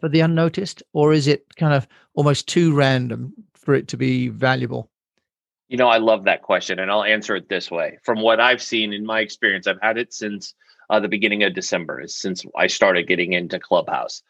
for 0.00 0.08
the 0.08 0.20
unnoticed 0.20 0.82
or 0.92 1.12
is 1.12 1.28
it 1.28 1.54
kind 1.56 1.72
of 1.72 1.86
almost 2.14 2.48
too 2.48 2.74
random 2.74 3.32
for 3.66 3.74
it 3.74 3.88
to 3.88 3.96
be 3.96 4.28
valuable? 4.28 4.88
You 5.68 5.76
know 5.76 5.88
i 5.88 5.98
love 5.98 6.24
that 6.24 6.42
question 6.42 6.78
and 6.78 6.90
i'll 6.90 7.02
answer 7.02 7.34
it 7.34 7.48
this 7.48 7.70
way. 7.70 7.98
From 8.04 8.22
what 8.22 8.40
i've 8.40 8.62
seen 8.62 8.92
in 8.92 9.04
my 9.04 9.20
experience 9.20 9.66
i've 9.66 9.82
had 9.82 9.98
it 9.98 10.14
since 10.14 10.54
uh, 10.88 11.00
the 11.00 11.08
beginning 11.08 11.42
of 11.42 11.52
december 11.52 12.00
since 12.06 12.44
i 12.56 12.68
started 12.68 13.08
getting 13.08 13.32
into 13.32 13.58
clubhouse. 13.58 14.22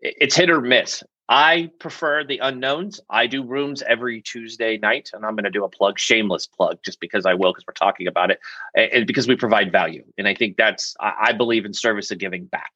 It's 0.00 0.36
hit 0.36 0.50
or 0.50 0.60
miss. 0.60 1.02
I 1.28 1.70
prefer 1.80 2.22
the 2.22 2.38
unknowns. 2.38 3.00
I 3.10 3.26
do 3.26 3.42
rooms 3.42 3.82
every 3.82 4.22
tuesday 4.22 4.78
night 4.78 5.10
and 5.12 5.26
i'm 5.26 5.34
going 5.34 5.50
to 5.50 5.58
do 5.58 5.64
a 5.64 5.68
plug 5.68 5.98
shameless 5.98 6.46
plug 6.46 6.78
just 6.84 7.00
because 7.00 7.26
i 7.26 7.34
will 7.34 7.52
because 7.52 7.64
we're 7.66 7.86
talking 7.86 8.06
about 8.06 8.30
it 8.30 8.38
and 8.76 9.08
because 9.08 9.26
we 9.26 9.34
provide 9.34 9.72
value 9.72 10.04
and 10.16 10.28
i 10.28 10.34
think 10.34 10.56
that's 10.56 10.94
i 11.00 11.32
believe 11.32 11.64
in 11.64 11.74
service 11.74 12.12
of 12.12 12.18
giving 12.18 12.44
back 12.44 12.70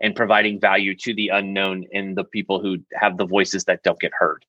and 0.00 0.14
providing 0.14 0.60
value 0.60 0.94
to 0.94 1.14
the 1.14 1.28
unknown 1.28 1.84
and 1.92 2.16
the 2.16 2.24
people 2.24 2.60
who 2.60 2.78
have 2.94 3.16
the 3.16 3.26
voices 3.26 3.64
that 3.64 3.82
don't 3.82 4.00
get 4.00 4.12
heard. 4.18 4.44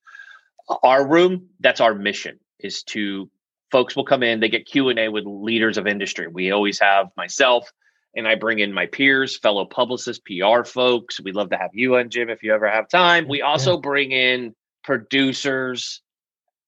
Our 0.82 1.06
room, 1.06 1.48
that's 1.60 1.80
our 1.80 1.94
mission 1.94 2.38
is 2.58 2.82
to 2.84 3.30
folks 3.70 3.94
will 3.94 4.04
come 4.04 4.22
in, 4.22 4.40
they 4.40 4.48
get 4.48 4.66
Q&A 4.66 5.08
with 5.08 5.24
leaders 5.26 5.78
of 5.78 5.86
industry. 5.86 6.26
We 6.26 6.50
always 6.50 6.78
have 6.80 7.08
myself 7.16 7.70
and 8.16 8.26
I 8.26 8.34
bring 8.34 8.58
in 8.58 8.72
my 8.72 8.86
peers, 8.86 9.38
fellow 9.38 9.64
publicists, 9.66 10.22
PR 10.26 10.64
folks. 10.64 11.20
We'd 11.20 11.36
love 11.36 11.50
to 11.50 11.58
have 11.58 11.70
you 11.74 11.96
on 11.96 12.10
Jim 12.10 12.30
if 12.30 12.42
you 12.42 12.54
ever 12.54 12.68
have 12.68 12.88
time. 12.88 13.28
We 13.28 13.42
also 13.42 13.74
yeah. 13.74 13.80
bring 13.80 14.12
in 14.12 14.54
producers, 14.82 16.02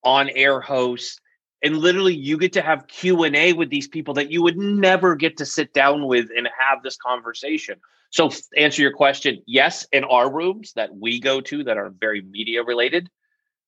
on 0.02 0.30
air 0.30 0.60
hosts 0.60 1.20
and 1.62 1.76
literally 1.76 2.14
you 2.14 2.38
get 2.38 2.52
to 2.52 2.62
have 2.62 2.86
q&a 2.86 3.52
with 3.52 3.70
these 3.70 3.88
people 3.88 4.14
that 4.14 4.30
you 4.30 4.42
would 4.42 4.56
never 4.56 5.14
get 5.14 5.36
to 5.36 5.44
sit 5.44 5.72
down 5.74 6.06
with 6.06 6.28
and 6.36 6.48
have 6.58 6.82
this 6.82 6.96
conversation 6.96 7.78
so 8.10 8.30
answer 8.56 8.82
your 8.82 8.92
question 8.92 9.42
yes 9.46 9.86
in 9.92 10.04
our 10.04 10.32
rooms 10.32 10.72
that 10.74 10.94
we 10.96 11.20
go 11.20 11.40
to 11.40 11.62
that 11.64 11.76
are 11.76 11.90
very 12.00 12.22
media 12.22 12.62
related 12.62 13.08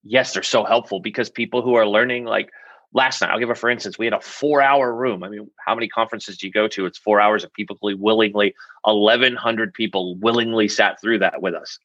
yes 0.02 0.32
they're 0.32 0.42
so 0.42 0.64
helpful 0.64 1.00
because 1.00 1.30
people 1.30 1.62
who 1.62 1.74
are 1.74 1.86
learning 1.86 2.24
like 2.24 2.50
last 2.92 3.20
night 3.20 3.30
i'll 3.30 3.38
give 3.38 3.50
a 3.50 3.54
for 3.54 3.70
instance 3.70 3.98
we 3.98 4.06
had 4.06 4.12
a 4.12 4.20
four 4.20 4.60
hour 4.60 4.94
room 4.94 5.22
i 5.22 5.28
mean 5.28 5.50
how 5.64 5.74
many 5.74 5.88
conferences 5.88 6.36
do 6.36 6.46
you 6.46 6.52
go 6.52 6.68
to 6.68 6.86
it's 6.86 6.98
four 6.98 7.20
hours 7.20 7.44
of 7.44 7.52
people 7.52 7.76
willingly 7.82 8.54
1100 8.84 9.72
people 9.74 10.16
willingly 10.16 10.68
sat 10.68 11.00
through 11.00 11.18
that 11.18 11.40
with 11.40 11.54
us 11.54 11.78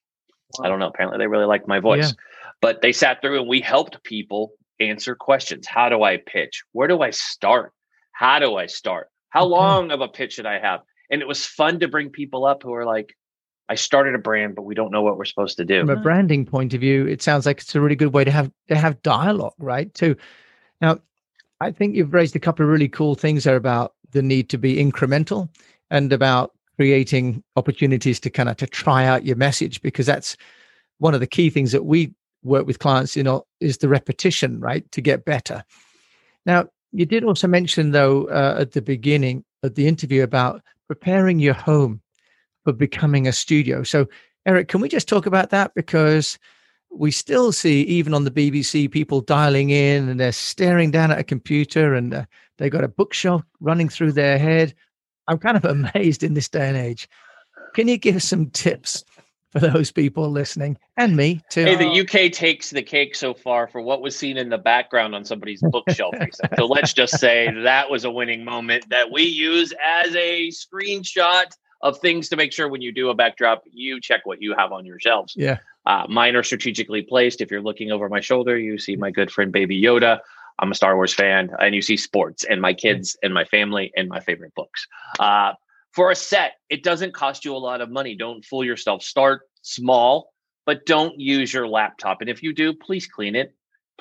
wow. 0.58 0.66
i 0.66 0.70
don't 0.70 0.80
know 0.80 0.88
apparently 0.88 1.18
they 1.18 1.28
really 1.28 1.46
liked 1.46 1.68
my 1.68 1.80
voice 1.80 2.10
yeah. 2.10 2.54
but 2.62 2.82
they 2.82 2.92
sat 2.92 3.22
through 3.22 3.40
and 3.40 3.48
we 3.48 3.62
helped 3.62 4.04
people 4.04 4.52
answer 4.80 5.16
questions. 5.16 5.68
How 5.68 5.90
do 5.90 6.04
I 6.04 6.18
pitch? 6.18 6.64
Where 6.72 6.88
do 6.88 7.02
I 7.02 7.12
start? 7.12 7.74
How 8.12 8.40
do 8.40 8.56
I 8.56 8.66
start? 8.66 9.10
How 9.30 9.42
okay. 9.42 9.50
long 9.50 9.92
of 9.92 10.02
a 10.02 10.08
pitch 10.08 10.34
should 10.34 10.46
I 10.46 10.60
have? 10.60 10.82
And 11.10 11.22
it 11.22 11.28
was 11.28 11.46
fun 11.46 11.80
to 11.80 11.88
bring 11.88 12.10
people 12.10 12.46
up 12.46 12.64
who 12.64 12.74
are 12.74 12.86
like, 12.86 13.16
I 13.70 13.76
started 13.76 14.16
a 14.16 14.20
brand, 14.20 14.56
but 14.56 14.64
we 14.64 14.76
don't 14.76 14.92
know 14.92 15.02
what 15.02 15.18
we're 15.18 15.26
supposed 15.26 15.58
to 15.58 15.66
do. 15.66 15.82
From 15.82 15.90
a 15.90 16.02
branding 16.02 16.46
point 16.46 16.74
of 16.74 16.82
view, 16.82 17.06
it 17.06 17.22
sounds 17.22 17.46
like 17.46 17.60
it's 17.60 17.76
a 17.76 17.82
really 17.82 17.96
good 17.96 18.14
way 18.14 18.24
to 18.24 18.32
have 18.32 18.52
to 18.70 18.76
have 18.76 19.02
dialogue, 19.02 19.56
right? 19.60 19.94
Too. 19.94 20.16
Now, 20.80 21.00
I 21.60 21.72
think 21.72 21.96
you've 21.96 22.14
raised 22.14 22.36
a 22.36 22.40
couple 22.40 22.66
of 22.66 22.72
really 22.72 22.88
cool 22.88 23.16
things 23.16 23.44
there 23.44 23.56
about 23.56 23.94
the 24.12 24.22
need 24.22 24.50
to 24.50 24.58
be 24.58 24.78
incremental 24.78 25.50
and 25.90 26.14
about 26.14 26.54
creating 26.78 27.44
opportunities 27.56 28.20
to 28.22 28.30
kind 28.30 28.48
of 28.48 28.56
to 28.58 28.68
try 28.68 29.06
out 29.06 29.26
your 29.26 29.36
message 29.36 29.82
because 29.82 30.06
that's 30.06 30.38
one 31.00 31.14
of 31.14 31.20
the 31.20 31.28
key 31.28 31.50
things 31.50 31.72
that 31.72 31.86
we 31.86 32.14
work 32.44 32.68
with 32.68 32.80
clients, 32.80 33.16
you 33.16 33.24
know, 33.24 33.46
is 33.60 33.80
the 33.80 33.90
repetition, 33.90 34.60
right, 34.60 34.90
to 34.92 35.02
get 35.02 35.26
better. 35.26 35.64
Now, 36.46 36.68
you 36.92 37.06
did 37.06 37.24
also 37.24 37.48
mention, 37.48 37.92
though, 37.92 38.26
uh, 38.26 38.58
at 38.60 38.72
the 38.72 38.82
beginning 38.82 39.44
of 39.64 39.76
the 39.76 39.88
interview 39.88 40.24
about 40.24 40.62
preparing 40.88 41.40
your 41.40 41.54
home 41.54 42.02
for 42.68 42.74
becoming 42.74 43.30
a 43.30 43.32
studio. 43.32 43.82
So, 43.82 44.10
Eric, 44.46 44.68
can 44.68 44.82
we 44.82 44.90
just 44.90 45.08
talk 45.08 45.26
about 45.26 45.52
that? 45.52 45.74
Because 45.74 46.38
we 46.92 47.12
still 47.12 47.54
see, 47.54 47.84
even 47.84 48.14
on 48.14 48.26
the 48.26 48.32
BBC, 48.32 48.92
people 48.92 49.22
dialing 49.22 49.70
in 49.70 50.10
and 50.10 50.20
they're 50.20 50.34
staring 50.34 50.92
down 50.92 51.10
at 51.10 51.18
a 51.18 51.24
computer 51.24 51.94
and 51.94 52.14
uh, 52.14 52.26
they've 52.58 52.70
got 52.70 52.84
a 52.84 52.90
bookshelf 52.90 53.42
running 53.62 53.88
through 53.88 54.12
their 54.12 54.38
head. 54.38 54.76
I'm 55.30 55.38
kind 55.38 55.56
of 55.56 55.64
amazed 55.96 56.24
in 56.24 56.34
this 56.34 56.50
day 56.50 56.68
and 56.68 56.76
age. 56.76 57.08
Can 57.74 57.88
you 57.88 57.98
give 57.98 58.18
us 58.18 58.26
some 58.26 58.50
tips 58.50 59.06
for 59.54 59.60
those 59.60 59.90
people 59.90 60.30
listening 60.30 60.78
and 60.98 61.16
me 61.16 61.42
too. 61.50 61.64
Hey, 61.64 61.76
the 61.76 62.02
UK 62.02 62.34
takes 62.34 62.70
the 62.70 62.84
cake 62.84 63.16
so 63.16 63.34
far 63.34 63.66
for 63.66 63.80
what 63.80 64.02
was 64.02 64.14
seen 64.14 64.36
in 64.36 64.50
the 64.50 64.58
background 64.58 65.16
on 65.16 65.24
somebody's 65.24 65.62
bookshelf. 65.72 66.16
so 66.58 66.66
let's 66.66 66.92
just 66.92 67.18
say 67.18 67.50
that 67.64 67.90
was 67.90 68.04
a 68.04 68.12
winning 68.12 68.44
moment 68.44 68.90
that 68.90 69.10
we 69.10 69.24
use 69.24 69.74
as 69.82 70.14
a 70.18 70.50
screenshot 70.50 71.46
of 71.82 72.00
things 72.00 72.30
to 72.30 72.36
make 72.36 72.52
sure 72.52 72.68
when 72.68 72.82
you 72.82 72.92
do 72.92 73.10
a 73.10 73.16
backdrop, 73.16 73.64
you 73.72 74.02
check 74.02 74.26
what 74.26 74.42
you 74.42 74.56
have 74.58 74.72
on 74.72 74.86
your 74.86 75.00
shelves. 75.00 75.34
Yeah. 75.38 75.60
Uh, 75.86 76.06
mine 76.10 76.36
are 76.36 76.44
strategically 76.44 77.02
placed. 77.02 77.40
If 77.40 77.52
you're 77.52 77.62
looking 77.62 77.92
over 77.92 78.10
my 78.10 78.20
shoulder, 78.20 78.58
you 78.58 78.78
see 78.78 78.96
my 78.96 79.12
good 79.12 79.32
friend 79.32 79.52
Baby 79.52 79.82
Yoda. 79.82 80.20
I'm 80.60 80.72
a 80.72 80.76
Star 80.76 80.96
Wars 80.96 81.14
fan, 81.14 81.52
and 81.60 81.76
you 81.76 81.82
see 81.82 81.98
sports 81.98 82.44
and 82.44 82.62
my 82.62 82.74
kids 82.74 83.16
and 83.22 83.34
my 83.34 83.46
family 83.46 83.92
and 83.96 84.10
my 84.10 84.20
favorite 84.20 84.56
books. 84.56 84.88
Uh, 85.20 85.54
for 85.92 86.12
a 86.12 86.16
set, 86.16 86.54
it 86.70 86.84
doesn't 86.84 87.14
cost 87.14 87.46
you 87.46 87.56
a 87.56 87.58
lot 87.58 87.82
of 87.82 87.90
money. 87.90 88.16
Don't 88.16 88.44
fool 88.44 88.64
yourself. 88.64 89.04
Start 89.04 89.42
small, 89.62 90.32
but 90.66 90.86
don't 90.86 91.20
use 91.20 91.54
your 91.54 91.68
laptop. 91.68 92.22
And 92.22 92.30
if 92.30 92.42
you 92.42 92.54
do, 92.54 92.74
please 92.74 93.08
clean 93.08 93.36
it. 93.36 93.54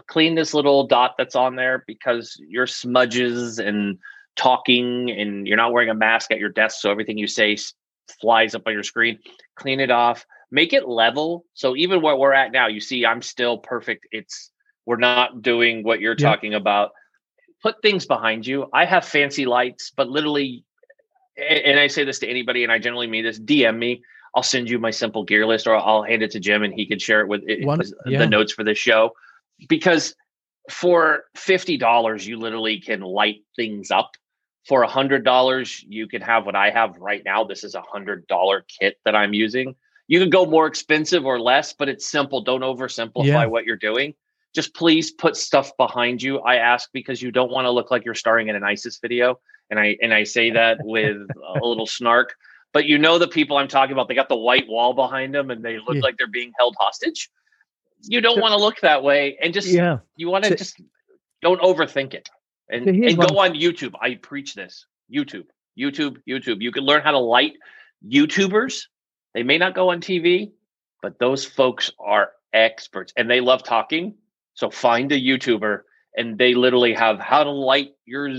Clean 0.07 0.35
this 0.35 0.55
little 0.55 0.87
dot 0.87 1.15
that's 1.17 1.37
on 1.37 1.57
there 1.57 1.85
because 1.87 2.37
your 2.49 2.67
smudges 2.67 3.59
and 3.59 3.99
talking 4.37 5.11
and 5.11 5.47
you're 5.47 5.57
not 5.57 5.73
wearing 5.73 5.91
a 5.91 5.95
mask 5.95 6.31
at 6.31 6.39
your 6.39 6.51
desk. 6.51 6.81
So 6.81 6.91
everything 6.91 7.19
you 7.19 7.27
say 7.27 7.57
flies 8.21 8.55
up 8.55 8.63
on 8.67 8.73
your 8.73 8.83
screen. 8.83 9.19
Clean 9.57 9.81
it 9.81 9.91
off. 9.91 10.27
Make 10.51 10.73
it 10.73 10.89
level. 10.89 11.45
So 11.55 11.75
even 11.77 12.03
where 12.03 12.17
we're 12.17 12.33
at 12.33 12.53
now, 12.53 12.69
you 12.69 12.81
see 12.81 13.05
I'm 13.05 13.23
still 13.23 13.59
perfect. 13.59 14.07
It's 14.13 14.51
we're 14.85 14.97
not 14.97 15.43
doing 15.43 15.83
what 15.83 16.01
you're 16.01 16.15
yeah. 16.17 16.29
talking 16.29 16.55
about. 16.55 16.93
Put 17.63 17.83
things 17.83 18.07
behind 18.07 18.47
you. 18.47 18.67
I 18.73 18.85
have 18.85 19.05
fancy 19.05 19.47
lights, 19.47 19.91
but 19.97 20.09
literally 20.09 20.65
and 21.37 21.79
I 21.79 21.87
say 21.87 22.05
this 22.05 22.19
to 22.21 22.29
anybody, 22.29 22.63
and 22.63 22.73
I 22.73 22.79
generally 22.79 23.07
mean 23.07 23.25
this, 23.25 23.39
DM 23.39 23.79
me. 23.79 24.03
I'll 24.35 24.43
send 24.43 24.69
you 24.69 24.79
my 24.79 24.91
simple 24.91 25.25
gear 25.25 25.47
list, 25.47 25.67
or 25.67 25.77
I'll 25.77 26.03
hand 26.03 26.23
it 26.23 26.31
to 26.33 26.41
Jim, 26.41 26.63
and 26.63 26.73
he 26.73 26.87
can 26.87 26.99
share 26.99 27.21
it 27.21 27.29
with 27.29 27.43
One, 27.63 27.81
yeah. 28.07 28.19
the 28.19 28.27
notes 28.27 28.53
for 28.53 28.65
the 28.65 28.75
show. 28.75 29.13
Because 29.69 30.15
for 30.71 31.25
fifty 31.35 31.77
dollars, 31.77 32.27
you 32.27 32.39
literally 32.39 32.81
can 32.81 33.01
light 33.01 33.43
things 33.55 33.91
up. 33.91 34.13
For 34.67 34.83
a 34.83 34.89
hundred 34.89 35.25
dollars, 35.25 35.85
you 35.89 36.09
can 36.09 36.23
have 36.23 36.45
what 36.45 36.57
I 36.57 36.71
have 36.71 36.97
right 36.99 37.23
now. 37.25 37.45
This 37.45 37.63
is 37.63 37.75
a 37.75 37.83
hundred 37.83 38.27
dollar 38.27 38.65
kit 38.81 38.99
that 39.05 39.15
I'm 39.15 39.33
using. 39.33 39.75
You 40.09 40.21
can 40.21 40.31
go 40.31 40.47
more 40.47 40.67
expensive 40.67 41.25
or 41.25 41.41
less, 41.41 41.73
but 41.73 41.89
it's 41.89 42.07
simple. 42.07 42.41
Don't 42.41 42.63
oversimplify 42.63 43.27
yeah. 43.27 43.47
what 43.47 43.65
you're 43.65 43.77
doing. 43.77 44.15
Just 44.55 44.75
please 44.75 45.11
put 45.11 45.37
stuff 45.37 45.77
behind 45.77 46.23
you. 46.23 46.39
I 46.41 46.57
ask 46.57 46.89
because 46.93 47.21
you 47.21 47.31
don't 47.31 47.51
want 47.51 47.67
to 47.67 47.71
look 47.71 47.91
like 47.91 48.05
you're 48.05 48.15
starring 48.15 48.49
in 48.49 48.57
an 48.57 48.65
ISIS 48.65 48.99
video 48.99 49.39
and 49.71 49.81
I 49.81 49.97
and 50.01 50.13
I 50.13 50.25
say 50.25 50.51
that 50.51 50.79
with 50.85 51.17
a 51.17 51.65
little 51.65 51.87
snark. 51.87 52.35
But 52.73 52.87
you 52.87 52.99
know 52.99 53.19
the 53.19 53.29
people 53.29 53.57
I'm 53.57 53.69
talking 53.69 53.93
about. 53.93 54.09
They 54.09 54.15
got 54.15 54.29
the 54.29 54.37
white 54.37 54.69
wall 54.69 54.93
behind 54.93 55.35
them, 55.35 55.51
and 55.51 55.65
they 55.65 55.79
look 55.79 55.97
yeah. 55.97 56.03
like 56.03 56.19
they're 56.19 56.27
being 56.27 56.53
held 56.59 56.77
hostage. 56.79 57.31
You 58.03 58.21
don't 58.21 58.41
want 58.41 58.53
to 58.53 58.59
look 58.59 58.81
that 58.81 59.03
way, 59.03 59.39
and 59.43 59.55
just 59.55 59.69
yeah. 59.69 59.99
You 60.17 60.29
want 60.29 60.45
to 60.45 60.55
just 60.55 60.81
don't 61.41 61.61
overthink 61.61 62.13
it, 62.13 62.29
and 62.69 62.87
and 62.89 63.17
go 63.17 63.39
on 63.39 63.53
YouTube. 63.53 63.95
I 64.01 64.15
preach 64.17 64.55
this. 64.55 64.87
YouTube, 65.13 65.47
YouTube, 65.79 66.19
YouTube. 66.29 66.61
You 66.61 66.73
can 66.73 66.85
learn 66.85 67.03
how 67.03 67.13
to 67.13 67.19
light 67.19 67.55
YouTubers. 68.07 68.83
They 69.35 69.43
may 69.43 69.59
not 69.59 69.75
go 69.75 69.91
on 69.91 70.01
TV, 70.01 70.53
but 71.03 71.19
those 71.19 71.45
folks 71.45 71.93
are 71.99 72.31
experts, 72.53 73.13
and 73.17 73.31
they 73.31 73.41
love 73.41 73.63
talking. 73.63 74.15
So 74.55 74.71
find 74.71 75.13
a 75.13 75.21
YouTuber, 75.21 75.83
and 76.17 76.39
they 76.39 76.55
literally 76.55 76.95
have 76.95 77.21
how 77.21 77.45
to 77.45 77.51
light 77.51 77.93
your 78.05 78.31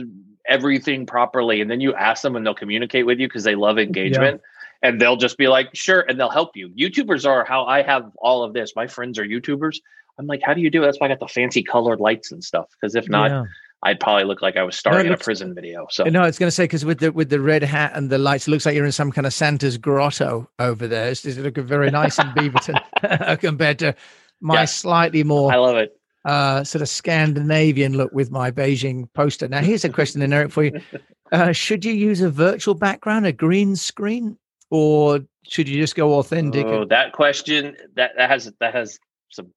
everything 0.47 1.05
properly 1.05 1.61
and 1.61 1.69
then 1.69 1.81
you 1.81 1.93
ask 1.93 2.21
them 2.21 2.35
and 2.35 2.45
they'll 2.45 2.55
communicate 2.55 3.05
with 3.05 3.19
you 3.19 3.27
because 3.27 3.43
they 3.43 3.55
love 3.55 3.77
engagement 3.77 4.41
yeah. 4.81 4.89
and 4.89 5.01
they'll 5.01 5.17
just 5.17 5.37
be 5.37 5.47
like 5.47 5.69
sure 5.73 6.01
and 6.07 6.19
they'll 6.19 6.29
help 6.29 6.55
you 6.55 6.69
youtubers 6.69 7.27
are 7.27 7.43
how 7.43 7.65
i 7.65 7.81
have 7.81 8.11
all 8.19 8.43
of 8.43 8.53
this 8.53 8.73
my 8.75 8.87
friends 8.87 9.19
are 9.19 9.25
youtubers 9.25 9.77
i'm 10.17 10.25
like 10.25 10.41
how 10.41 10.53
do 10.53 10.61
you 10.61 10.69
do 10.69 10.81
it 10.81 10.85
that's 10.85 10.99
why 10.99 11.07
i 11.07 11.09
got 11.09 11.19
the 11.19 11.27
fancy 11.27 11.61
colored 11.61 11.99
lights 11.99 12.31
and 12.31 12.43
stuff 12.43 12.67
because 12.79 12.95
if 12.95 13.09
not 13.09 13.29
yeah. 13.29 13.43
I'd 13.83 13.99
probably 13.99 14.23
look 14.23 14.41
like 14.41 14.57
I 14.57 14.63
was 14.63 14.75
starring 14.75 15.05
no, 15.05 15.13
in 15.13 15.13
a 15.13 15.23
prison 15.23 15.53
video. 15.53 15.87
So 15.89 16.03
no, 16.05 16.23
it's 16.23 16.39
going 16.39 16.47
to 16.47 16.51
say 16.51 16.63
because 16.63 16.83
with 16.83 16.99
the 16.99 17.11
with 17.11 17.29
the 17.29 17.39
red 17.39 17.63
hat 17.63 17.91
and 17.93 18.09
the 18.09 18.17
lights, 18.17 18.47
it 18.47 18.51
looks 18.51 18.65
like 18.65 18.75
you're 18.75 18.85
in 18.85 18.91
some 18.91 19.11
kind 19.11 19.27
of 19.27 19.33
Santa's 19.33 19.77
grotto 19.77 20.49
over 20.59 20.87
there. 20.87 21.09
It's, 21.09 21.23
it's 21.25 21.37
looking 21.37 21.65
very 21.65 21.91
nice 21.91 22.17
in 22.17 22.27
Beaverton 22.27 23.39
compared 23.39 23.79
to 23.79 23.95
my 24.41 24.61
yeah. 24.61 24.65
slightly 24.65 25.23
more. 25.23 25.51
I 25.51 25.57
love 25.57 25.77
it 25.77 25.97
uh, 26.27 26.63
sort 26.63 26.81
of 26.81 26.89
Scandinavian 26.89 27.95
look 27.95 28.11
with 28.11 28.29
my 28.29 28.51
Beijing 28.51 29.11
poster. 29.13 29.47
Now, 29.47 29.61
here's 29.61 29.85
a 29.85 29.89
question, 29.89 30.19
then, 30.19 30.33
Eric, 30.33 30.51
for 30.51 30.65
you: 30.65 30.81
uh, 31.31 31.53
Should 31.53 31.85
you 31.85 31.93
use 31.93 32.21
a 32.21 32.29
virtual 32.29 32.75
background, 32.75 33.25
a 33.25 33.31
green 33.31 33.75
screen, 33.77 34.37
or 34.69 35.21
should 35.47 35.69
you 35.69 35.77
just 35.77 35.95
go 35.95 36.19
authentic? 36.19 36.65
Oh, 36.65 36.85
that 36.85 37.13
question 37.13 37.77
that 37.95 38.11
that 38.17 38.29
has 38.29 38.51
that 38.59 38.75
has 38.75 38.99
some 39.29 39.53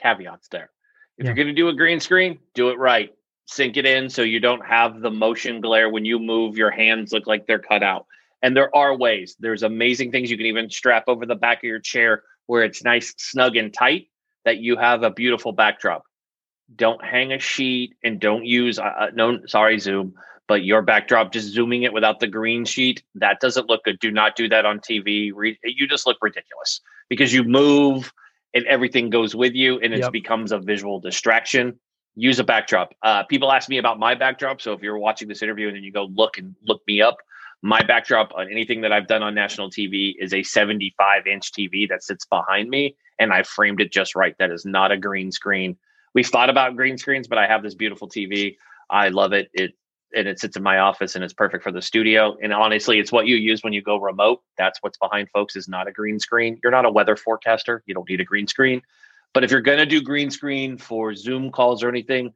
caveats 0.00 0.48
there. 0.48 0.70
If 1.16 1.24
yeah. 1.24 1.28
you're 1.28 1.34
going 1.34 1.48
to 1.48 1.54
do 1.54 1.68
a 1.68 1.74
green 1.74 1.98
screen, 1.98 2.38
do 2.54 2.68
it 2.68 2.78
right. 2.78 3.10
Sink 3.46 3.76
it 3.76 3.86
in 3.86 4.08
so 4.08 4.22
you 4.22 4.40
don't 4.40 4.64
have 4.64 5.00
the 5.00 5.10
motion 5.10 5.60
glare 5.60 5.90
when 5.90 6.04
you 6.04 6.18
move. 6.18 6.56
Your 6.56 6.70
hands 6.70 7.12
look 7.12 7.26
like 7.26 7.46
they're 7.46 7.58
cut 7.58 7.82
out. 7.82 8.06
And 8.42 8.56
there 8.56 8.74
are 8.74 8.96
ways. 8.96 9.36
There's 9.38 9.62
amazing 9.62 10.10
things 10.10 10.30
you 10.30 10.36
can 10.36 10.46
even 10.46 10.70
strap 10.70 11.04
over 11.06 11.26
the 11.26 11.34
back 11.34 11.58
of 11.58 11.64
your 11.64 11.78
chair 11.78 12.22
where 12.46 12.64
it's 12.64 12.82
nice, 12.82 13.14
snug, 13.18 13.56
and 13.56 13.72
tight 13.72 14.08
that 14.44 14.58
you 14.58 14.76
have 14.76 15.02
a 15.02 15.10
beautiful 15.10 15.52
backdrop. 15.52 16.04
Don't 16.74 17.04
hang 17.04 17.32
a 17.32 17.38
sheet 17.38 17.94
and 18.02 18.20
don't 18.20 18.44
use 18.44 18.78
uh, 18.78 18.82
uh, 18.82 19.10
no 19.14 19.40
sorry 19.46 19.78
Zoom, 19.78 20.14
but 20.48 20.64
your 20.64 20.82
backdrop 20.82 21.32
just 21.32 21.48
zooming 21.48 21.82
it 21.82 21.92
without 21.92 22.20
the 22.20 22.26
green 22.26 22.64
sheet 22.64 23.02
that 23.14 23.40
doesn't 23.40 23.68
look 23.68 23.84
good. 23.84 23.98
Do 24.00 24.10
not 24.10 24.36
do 24.36 24.48
that 24.48 24.64
on 24.64 24.80
TV. 24.80 25.30
Re- 25.34 25.58
you 25.64 25.86
just 25.86 26.06
look 26.06 26.16
ridiculous 26.22 26.80
because 27.08 27.32
you 27.32 27.44
move 27.44 28.12
and 28.54 28.64
everything 28.66 29.10
goes 29.10 29.34
with 29.34 29.54
you 29.54 29.78
and 29.80 29.92
it 29.92 30.00
yep. 30.00 30.12
becomes 30.12 30.52
a 30.52 30.58
visual 30.58 30.98
distraction. 31.00 31.78
Use 32.14 32.38
a 32.38 32.44
backdrop. 32.44 32.94
Uh, 33.02 33.22
people 33.24 33.50
ask 33.50 33.68
me 33.68 33.78
about 33.78 33.98
my 33.98 34.14
backdrop, 34.14 34.60
so 34.60 34.72
if 34.72 34.82
you're 34.82 34.98
watching 34.98 35.28
this 35.28 35.42
interview 35.42 35.68
and 35.68 35.76
then 35.76 35.82
you 35.82 35.92
go 35.92 36.08
look 36.14 36.38
and 36.38 36.54
look 36.62 36.82
me 36.86 37.00
up, 37.00 37.16
my 37.62 37.82
backdrop 37.82 38.32
on 38.34 38.50
anything 38.50 38.80
that 38.82 38.92
I've 38.92 39.06
done 39.06 39.22
on 39.22 39.34
national 39.34 39.70
TV 39.70 40.14
is 40.18 40.34
a 40.34 40.42
75 40.42 41.26
inch 41.26 41.52
TV 41.52 41.88
that 41.88 42.02
sits 42.02 42.26
behind 42.26 42.68
me, 42.68 42.96
and 43.18 43.32
I 43.32 43.44
framed 43.44 43.80
it 43.80 43.92
just 43.92 44.14
right. 44.14 44.36
That 44.38 44.50
is 44.50 44.66
not 44.66 44.92
a 44.92 44.96
green 44.96 45.32
screen. 45.32 45.76
We've 46.14 46.26
thought 46.26 46.50
about 46.50 46.76
green 46.76 46.98
screens, 46.98 47.28
but 47.28 47.38
I 47.38 47.46
have 47.46 47.62
this 47.62 47.74
beautiful 47.74 48.08
TV. 48.08 48.56
I 48.90 49.08
love 49.08 49.32
it. 49.32 49.48
It 49.54 49.72
and 50.14 50.28
it 50.28 50.38
sits 50.38 50.56
in 50.56 50.62
my 50.62 50.78
office 50.78 51.14
and 51.14 51.24
it's 51.24 51.32
perfect 51.32 51.64
for 51.64 51.72
the 51.72 51.82
studio. 51.82 52.36
And 52.42 52.52
honestly, 52.52 52.98
it's 52.98 53.12
what 53.12 53.26
you 53.26 53.36
use 53.36 53.62
when 53.62 53.72
you 53.72 53.82
go 53.82 53.96
remote. 53.98 54.42
That's 54.58 54.78
what's 54.82 54.98
behind 54.98 55.28
folks 55.30 55.56
is 55.56 55.68
not 55.68 55.88
a 55.88 55.92
green 55.92 56.18
screen. 56.18 56.60
You're 56.62 56.72
not 56.72 56.84
a 56.84 56.90
weather 56.90 57.16
forecaster. 57.16 57.82
You 57.86 57.94
don't 57.94 58.08
need 58.08 58.20
a 58.20 58.24
green 58.24 58.46
screen. 58.46 58.82
But 59.34 59.44
if 59.44 59.50
you're 59.50 59.60
going 59.60 59.78
to 59.78 59.86
do 59.86 60.02
green 60.02 60.30
screen 60.30 60.76
for 60.76 61.14
Zoom 61.14 61.50
calls 61.50 61.82
or 61.82 61.88
anything, 61.88 62.32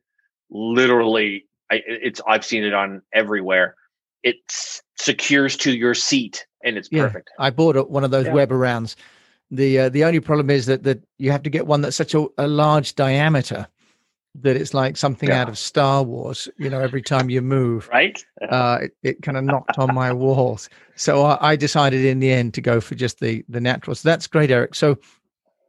literally, 0.51 1.47
I, 1.71 1.83
it's 1.87 2.21
I've 2.27 2.45
seen 2.45 2.65
it 2.65 2.75
on 2.75 3.03
everywhere. 3.13 3.77
It 4.23 4.37
secures 4.97 5.57
to 5.59 5.73
your 5.73 5.95
seat 5.95 6.47
and 6.67 6.77
it's 6.77 6.89
yeah, 6.91 7.05
perfect. 7.05 7.31
I 7.39 7.51
bought 7.51 7.91
one 7.91 8.05
of 8.05 8.11
those 8.11 8.27
yeah. 8.27 8.33
Webarounds. 8.33 8.97
The 9.51 9.79
uh, 9.79 9.89
the 9.89 10.05
only 10.05 10.21
problem 10.21 10.51
is 10.51 10.67
that 10.67 10.83
that 10.83 11.03
you 11.19 11.31
have 11.31 11.43
to 11.45 11.51
get 11.51 11.67
one 11.67 11.81
that's 11.81 11.97
such 11.97 12.15
a, 12.15 12.27
a 12.37 12.49
large 12.49 12.97
diameter 12.97 13.67
that 14.43 14.57
it's 14.57 14.75
like 14.75 14.97
something 14.97 15.29
yeah. 15.29 15.43
out 15.43 15.49
of 15.49 15.57
Star 15.57 16.03
Wars. 16.03 16.49
You 16.59 16.69
know, 16.69 16.81
every 16.81 17.01
time 17.01 17.31
you 17.31 17.41
move, 17.41 17.89
right? 17.93 18.23
Uh, 18.51 18.81
it, 18.83 18.97
it 19.03 19.23
kind 19.23 19.39
of 19.39 19.45
knocked 19.45 19.79
on 19.79 19.95
my 19.95 20.13
walls. 20.13 20.69
So 20.97 21.25
I, 21.25 21.53
I, 21.53 21.57
decided 21.57 22.05
in 22.05 22.19
the 22.19 22.31
end 22.31 22.55
to 22.55 22.61
go 22.61 22.81
for 22.81 22.97
just 22.97 23.21
the 23.21 23.45
the 23.49 23.61
natural. 23.61 23.95
So 23.95 24.09
that's 24.09 24.27
great, 24.27 24.51
Eric. 24.51 24.75
So 24.75 24.99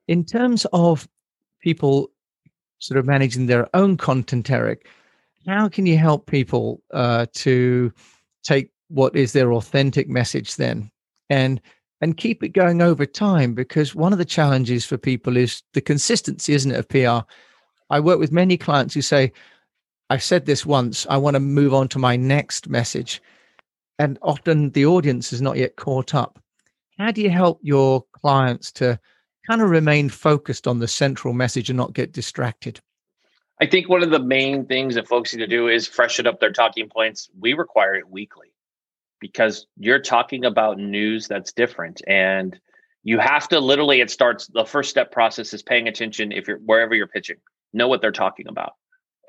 in 0.07 0.25
terms 0.25 0.65
of 0.73 1.07
people 1.61 2.11
sort 2.79 2.97
of 2.97 3.05
managing 3.05 3.47
their 3.47 3.67
own 3.75 3.97
content, 3.97 4.49
Eric, 4.49 4.87
how 5.47 5.69
can 5.69 5.85
you 5.85 5.97
help 5.97 6.27
people 6.27 6.81
uh, 6.93 7.25
to 7.33 7.91
take 8.43 8.71
what 8.89 9.15
is 9.15 9.33
their 9.33 9.53
authentic 9.53 10.07
message 10.07 10.55
then 10.55 10.91
and 11.29 11.61
and 11.99 12.17
keep 12.17 12.43
it 12.43 12.49
going 12.49 12.81
over 12.81 13.05
time? 13.05 13.53
Because 13.53 13.95
one 13.95 14.11
of 14.13 14.19
the 14.19 14.25
challenges 14.25 14.85
for 14.85 14.97
people 14.97 15.35
is 15.35 15.63
the 15.73 15.81
consistency, 15.81 16.53
isn't 16.53 16.71
it, 16.71 16.79
of 16.79 16.89
PR? 16.89 17.27
I 17.89 17.99
work 17.99 18.19
with 18.19 18.31
many 18.31 18.55
clients 18.57 18.93
who 18.93 19.01
say, 19.01 19.31
I've 20.09 20.23
said 20.23 20.45
this 20.45 20.65
once, 20.65 21.07
I 21.09 21.17
want 21.17 21.33
to 21.33 21.39
move 21.39 21.73
on 21.73 21.87
to 21.89 21.99
my 21.99 22.15
next 22.15 22.69
message. 22.69 23.21
And 23.97 24.19
often 24.21 24.69
the 24.71 24.85
audience 24.85 25.33
is 25.33 25.41
not 25.41 25.57
yet 25.57 25.75
caught 25.75 26.13
up. 26.13 26.39
How 26.99 27.11
do 27.11 27.21
you 27.21 27.31
help 27.31 27.59
your 27.63 28.03
clients 28.13 28.71
to 28.73 28.99
kind 29.47 29.61
of 29.61 29.69
remain 29.69 30.09
focused 30.09 30.67
on 30.67 30.79
the 30.79 30.87
central 30.87 31.33
message 31.33 31.69
and 31.69 31.77
not 31.77 31.93
get 31.93 32.11
distracted? 32.11 32.79
I 33.59 33.65
think 33.65 33.89
one 33.89 34.03
of 34.03 34.11
the 34.11 34.19
main 34.19 34.65
things 34.65 34.95
that 34.95 35.07
folks 35.07 35.33
need 35.33 35.39
to 35.39 35.47
do 35.47 35.67
is 35.67 35.87
freshen 35.87 36.27
up 36.27 36.39
their 36.39 36.51
talking 36.51 36.89
points. 36.89 37.29
We 37.39 37.53
require 37.53 37.95
it 37.95 38.07
weekly 38.07 38.53
because 39.19 39.65
you're 39.77 40.01
talking 40.01 40.45
about 40.45 40.77
news 40.77 41.27
that's 41.27 41.53
different 41.53 42.01
and 42.07 42.59
you 43.03 43.19
have 43.19 43.47
to 43.47 43.59
literally 43.59 44.01
it 44.01 44.11
starts 44.11 44.47
the 44.47 44.65
first 44.65 44.89
step 44.89 45.11
process 45.11 45.53
is 45.53 45.63
paying 45.63 45.87
attention 45.87 46.31
if 46.31 46.47
you're 46.47 46.59
wherever 46.59 46.93
you're 46.93 47.07
pitching 47.07 47.37
know 47.73 47.87
what 47.87 48.01
they're 48.01 48.11
talking 48.11 48.47
about 48.47 48.73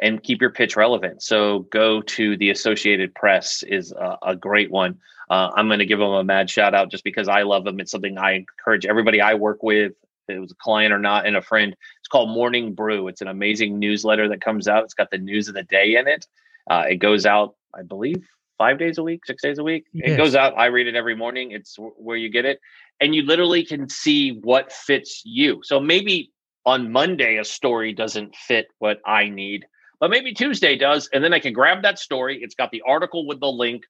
and 0.00 0.22
keep 0.22 0.40
your 0.40 0.50
pitch 0.50 0.76
relevant 0.76 1.22
so 1.22 1.60
go 1.70 2.00
to 2.02 2.36
the 2.36 2.50
associated 2.50 3.14
press 3.14 3.62
is 3.62 3.92
a, 3.92 4.18
a 4.22 4.36
great 4.36 4.70
one 4.70 4.98
uh, 5.30 5.50
i'm 5.54 5.68
going 5.68 5.78
to 5.78 5.86
give 5.86 5.98
them 5.98 6.10
a 6.10 6.24
mad 6.24 6.50
shout 6.50 6.74
out 6.74 6.90
just 6.90 7.04
because 7.04 7.28
i 7.28 7.42
love 7.42 7.64
them 7.64 7.80
it's 7.80 7.90
something 7.90 8.18
i 8.18 8.32
encourage 8.32 8.84
everybody 8.84 9.20
i 9.20 9.34
work 9.34 9.62
with 9.62 9.92
it 10.28 10.38
was 10.38 10.52
a 10.52 10.56
client 10.56 10.92
or 10.92 10.98
not 10.98 11.26
and 11.26 11.36
a 11.36 11.42
friend. 11.42 11.74
It's 12.00 12.08
called 12.08 12.30
morning 12.30 12.74
brew. 12.74 13.08
It's 13.08 13.20
an 13.20 13.28
amazing 13.28 13.78
newsletter 13.78 14.28
that 14.28 14.40
comes 14.40 14.68
out. 14.68 14.84
It's 14.84 14.94
got 14.94 15.10
the 15.10 15.18
news 15.18 15.48
of 15.48 15.54
the 15.54 15.62
day 15.62 15.96
in 15.96 16.08
it. 16.08 16.26
Uh, 16.70 16.84
it 16.88 16.96
goes 16.96 17.26
out 17.26 17.54
i 17.74 17.82
believe 17.82 18.26
five 18.56 18.78
days 18.78 18.96
a 18.96 19.02
week 19.02 19.24
six 19.26 19.42
days 19.42 19.58
a 19.58 19.62
week. 19.62 19.84
Yes. 19.92 20.12
it 20.12 20.16
goes 20.16 20.34
out 20.34 20.54
i 20.56 20.66
read 20.66 20.86
it 20.86 20.94
every 20.94 21.16
morning. 21.16 21.52
It's 21.52 21.76
where 21.78 22.16
you 22.16 22.28
get 22.30 22.44
it. 22.44 22.60
And 23.00 23.14
you 23.14 23.22
literally 23.22 23.64
can 23.64 23.88
see 23.88 24.32
what 24.42 24.72
fits 24.72 25.22
you. 25.24 25.60
So 25.62 25.80
maybe 25.80 26.32
on 26.66 26.92
monday 26.92 27.38
a 27.38 27.44
story 27.44 27.92
doesn't 27.94 28.34
fit 28.34 28.66
what 28.78 29.00
i 29.06 29.28
need 29.28 29.64
but 30.00 30.10
maybe 30.10 30.34
tuesday 30.34 30.76
does 30.76 31.08
and 31.14 31.22
then 31.24 31.32
i 31.32 31.38
can 31.38 31.52
grab 31.52 31.82
that 31.82 31.98
story. 31.98 32.40
It's 32.42 32.54
got 32.54 32.70
the 32.70 32.82
article 32.86 33.26
with 33.26 33.40
the 33.40 33.50
link 33.50 33.84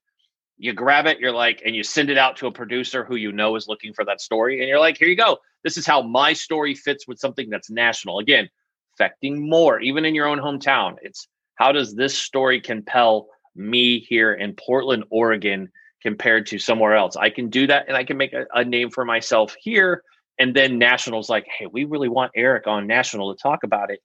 you 0.59 0.73
grab 0.73 1.05
it, 1.05 1.19
you're 1.19 1.31
like, 1.31 1.61
and 1.65 1.73
you 1.73 1.83
send 1.83 2.09
it 2.09 2.17
out 2.17 2.35
to 2.37 2.47
a 2.47 2.51
producer 2.51 3.05
who 3.05 3.15
you 3.15 3.31
know 3.31 3.55
is 3.55 3.69
looking 3.69 3.93
for 3.93 4.03
that 4.03 4.19
story. 4.19 4.59
And 4.59 4.67
you're 4.67 4.79
like, 4.79 4.97
here 4.97 5.07
you 5.07 5.15
go. 5.15 5.37
This 5.63 5.77
is 5.77 5.87
how 5.87 6.01
my 6.01 6.33
story 6.33 6.75
fits 6.75 7.07
with 7.07 7.17
something 7.17 7.49
that's 7.49 7.71
national. 7.71 8.19
Again, 8.19 8.49
affecting 8.93 9.49
more, 9.49 9.79
even 9.79 10.03
in 10.03 10.13
your 10.13 10.27
own 10.27 10.37
hometown. 10.37 10.97
It's 11.01 11.29
how 11.55 11.71
does 11.71 11.95
this 11.95 12.15
story 12.17 12.59
compel 12.59 13.27
me 13.55 13.99
here 13.99 14.33
in 14.33 14.53
Portland, 14.53 15.05
Oregon, 15.09 15.71
compared 16.03 16.45
to 16.47 16.59
somewhere 16.59 16.93
else? 16.93 17.15
I 17.15 17.29
can 17.29 17.49
do 17.49 17.65
that 17.67 17.87
and 17.87 17.95
I 17.95 18.03
can 18.03 18.17
make 18.17 18.33
a, 18.33 18.45
a 18.53 18.65
name 18.65 18.89
for 18.89 19.05
myself 19.05 19.55
here. 19.61 20.03
And 20.37 20.53
then 20.53 20.77
national's 20.77 21.29
like, 21.29 21.47
hey, 21.57 21.67
we 21.67 21.85
really 21.85 22.09
want 22.09 22.33
Eric 22.35 22.67
on 22.67 22.85
national 22.85 23.33
to 23.33 23.41
talk 23.41 23.63
about 23.63 23.91
it. 23.91 23.99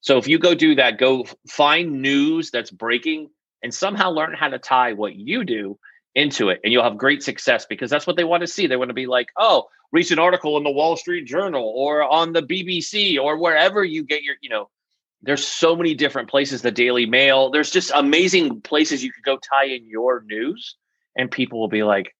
So 0.00 0.16
if 0.16 0.26
you 0.26 0.38
go 0.38 0.54
do 0.54 0.74
that, 0.76 0.98
go 0.98 1.26
find 1.50 2.00
news 2.00 2.50
that's 2.50 2.70
breaking 2.70 3.28
and 3.62 3.74
somehow 3.74 4.10
learn 4.10 4.32
how 4.32 4.48
to 4.48 4.58
tie 4.58 4.94
what 4.94 5.14
you 5.14 5.44
do 5.44 5.78
into 6.14 6.48
it 6.48 6.60
and 6.64 6.72
you'll 6.72 6.82
have 6.82 6.96
great 6.96 7.22
success 7.22 7.66
because 7.66 7.90
that's 7.90 8.06
what 8.06 8.16
they 8.16 8.24
want 8.24 8.40
to 8.40 8.46
see. 8.46 8.66
They 8.66 8.76
want 8.76 8.90
to 8.90 8.94
be 8.94 9.06
like, 9.06 9.28
oh, 9.36 9.68
recent 9.92 10.20
article 10.20 10.56
in 10.56 10.64
the 10.64 10.70
Wall 10.70 10.96
Street 10.96 11.26
Journal 11.26 11.72
or 11.76 12.02
on 12.02 12.32
the 12.32 12.42
BBC 12.42 13.18
or 13.20 13.38
wherever 13.38 13.84
you 13.84 14.02
get 14.02 14.22
your, 14.22 14.36
you 14.40 14.48
know, 14.48 14.68
there's 15.22 15.46
so 15.46 15.74
many 15.74 15.94
different 15.94 16.28
places, 16.28 16.62
the 16.62 16.70
Daily 16.70 17.06
Mail. 17.06 17.50
There's 17.50 17.70
just 17.70 17.90
amazing 17.94 18.60
places 18.60 19.02
you 19.02 19.12
could 19.12 19.24
go 19.24 19.38
tie 19.38 19.66
in 19.66 19.86
your 19.86 20.22
news 20.26 20.76
and 21.16 21.30
people 21.30 21.58
will 21.58 21.68
be 21.68 21.82
like, 21.82 22.14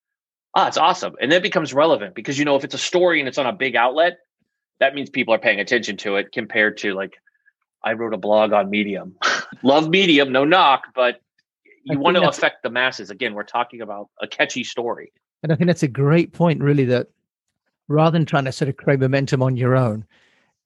ah, 0.55 0.67
it's 0.67 0.77
awesome. 0.77 1.15
And 1.21 1.31
then 1.31 1.39
it 1.39 1.43
becomes 1.43 1.73
relevant 1.73 2.15
because, 2.15 2.39
you 2.39 2.45
know, 2.45 2.57
if 2.57 2.65
it's 2.65 2.75
a 2.75 2.79
story 2.79 3.21
and 3.21 3.29
it's 3.29 3.39
on 3.39 3.47
a 3.47 3.53
big 3.53 3.77
outlet, 3.77 4.19
that 4.81 4.95
means 4.95 5.11
people 5.11 5.35
are 5.35 5.39
paying 5.39 5.61
attention 5.61 5.97
to 5.99 6.17
it 6.17 6.33
compared 6.33 6.79
to 6.79 6.95
like, 6.95 7.15
I 7.83 7.93
wrote 7.93 8.15
a 8.15 8.19
blog 8.19 8.53
on 8.53 8.71
Medium. 8.71 9.17
Love 9.63 9.89
Medium, 9.89 10.33
no 10.33 10.45
knock, 10.45 10.89
but 10.95 11.21
you 11.89 11.99
want 11.99 12.17
to 12.17 12.29
affect 12.29 12.63
the 12.63 12.71
masses. 12.71 13.11
Again, 13.11 13.35
we're 13.35 13.45
talking 13.45 13.81
about 13.81 14.09
a 14.21 14.27
catchy 14.27 14.65
story. 14.65 15.13
And 15.43 15.53
I 15.53 15.57
think 15.57 15.67
that's 15.67 15.83
a 15.83 15.89
great 15.89 16.33
point, 16.33 16.61
really, 16.61 16.85
that 16.87 17.09
rather 17.89 18.11
than 18.11 18.27
trying 18.27 18.45
to 18.45 18.53
sort 18.53 18.69
of 18.69 18.77
create 18.77 19.01
momentum 19.01 19.43
on 19.43 19.57
your 19.57 19.77
own 19.77 20.05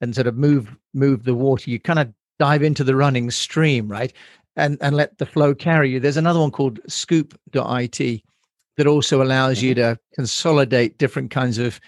and 0.00 0.14
sort 0.14 0.26
of 0.26 0.36
move 0.36 0.76
move 0.94 1.24
the 1.24 1.34
water, 1.34 1.70
you 1.70 1.78
kind 1.78 1.98
of 1.98 2.12
dive 2.38 2.62
into 2.62 2.84
the 2.84 2.96
running 2.96 3.30
stream, 3.30 3.88
right? 3.88 4.12
And 4.56 4.78
and 4.80 4.96
let 4.96 5.18
the 5.18 5.26
flow 5.26 5.54
carry 5.54 5.90
you. 5.90 6.00
There's 6.00 6.16
another 6.16 6.40
one 6.40 6.50
called 6.50 6.80
scoop.it 6.88 8.22
that 8.76 8.86
also 8.86 9.22
allows 9.22 9.58
mm-hmm. 9.58 9.66
you 9.66 9.74
to 9.74 9.98
consolidate 10.14 10.98
different 10.98 11.30
kinds 11.30 11.58
of 11.58 11.80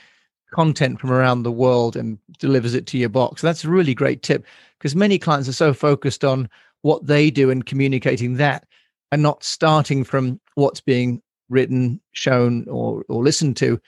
content 0.52 1.00
from 1.00 1.10
around 1.10 1.42
the 1.42 1.52
world 1.52 1.96
and 1.96 2.18
delivers 2.38 2.74
it 2.74 2.86
to 2.86 2.98
your 2.98 3.08
box. 3.08 3.42
That's 3.42 3.64
a 3.64 3.70
really 3.70 3.94
great 3.94 4.22
tip 4.22 4.46
because 4.78 4.94
many 4.94 5.18
clients 5.18 5.48
are 5.48 5.52
so 5.52 5.74
focused 5.74 6.24
on 6.24 6.48
what 6.82 7.06
they 7.06 7.30
do 7.30 7.50
and 7.50 7.64
communicating 7.64 8.34
that 8.34 8.66
and 9.14 9.22
not 9.22 9.44
starting 9.44 10.02
from 10.02 10.40
what's 10.56 10.80
being 10.80 11.22
written, 11.48 12.00
shown, 12.14 12.66
or 12.68 13.04
or 13.08 13.22
listened 13.22 13.56
to, 13.56 13.80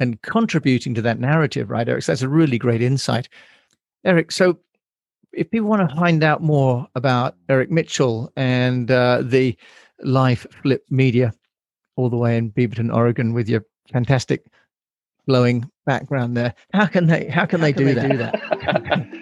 and 0.00 0.20
contributing 0.22 0.92
to 0.92 1.02
that 1.02 1.20
narrative, 1.20 1.70
right, 1.70 1.88
Eric? 1.88 2.02
So 2.02 2.10
that's 2.10 2.22
a 2.22 2.28
really 2.28 2.58
great 2.58 2.82
insight, 2.82 3.28
Eric. 4.04 4.32
So 4.32 4.58
if 5.32 5.48
people 5.52 5.68
want 5.68 5.88
to 5.88 5.96
find 5.96 6.24
out 6.24 6.42
more 6.42 6.88
about 6.96 7.36
Eric 7.48 7.70
Mitchell 7.70 8.32
and 8.36 8.90
uh, 8.90 9.22
the 9.22 9.56
Life 10.02 10.48
Flip 10.62 10.84
Media, 10.90 11.32
all 11.94 12.10
the 12.10 12.16
way 12.16 12.36
in 12.36 12.50
Beaverton, 12.50 12.92
Oregon, 12.92 13.34
with 13.34 13.48
your 13.48 13.64
fantastic 13.92 14.44
glowing 15.28 15.70
background 15.86 16.36
there, 16.36 16.54
how 16.74 16.86
can 16.86 17.06
they 17.06 17.28
how 17.28 17.46
can 17.46 17.60
how 17.60 17.66
they, 17.66 17.72
can 17.72 17.86
do, 17.86 17.94
they 17.94 18.08
do 18.08 18.16
that? 18.16 19.08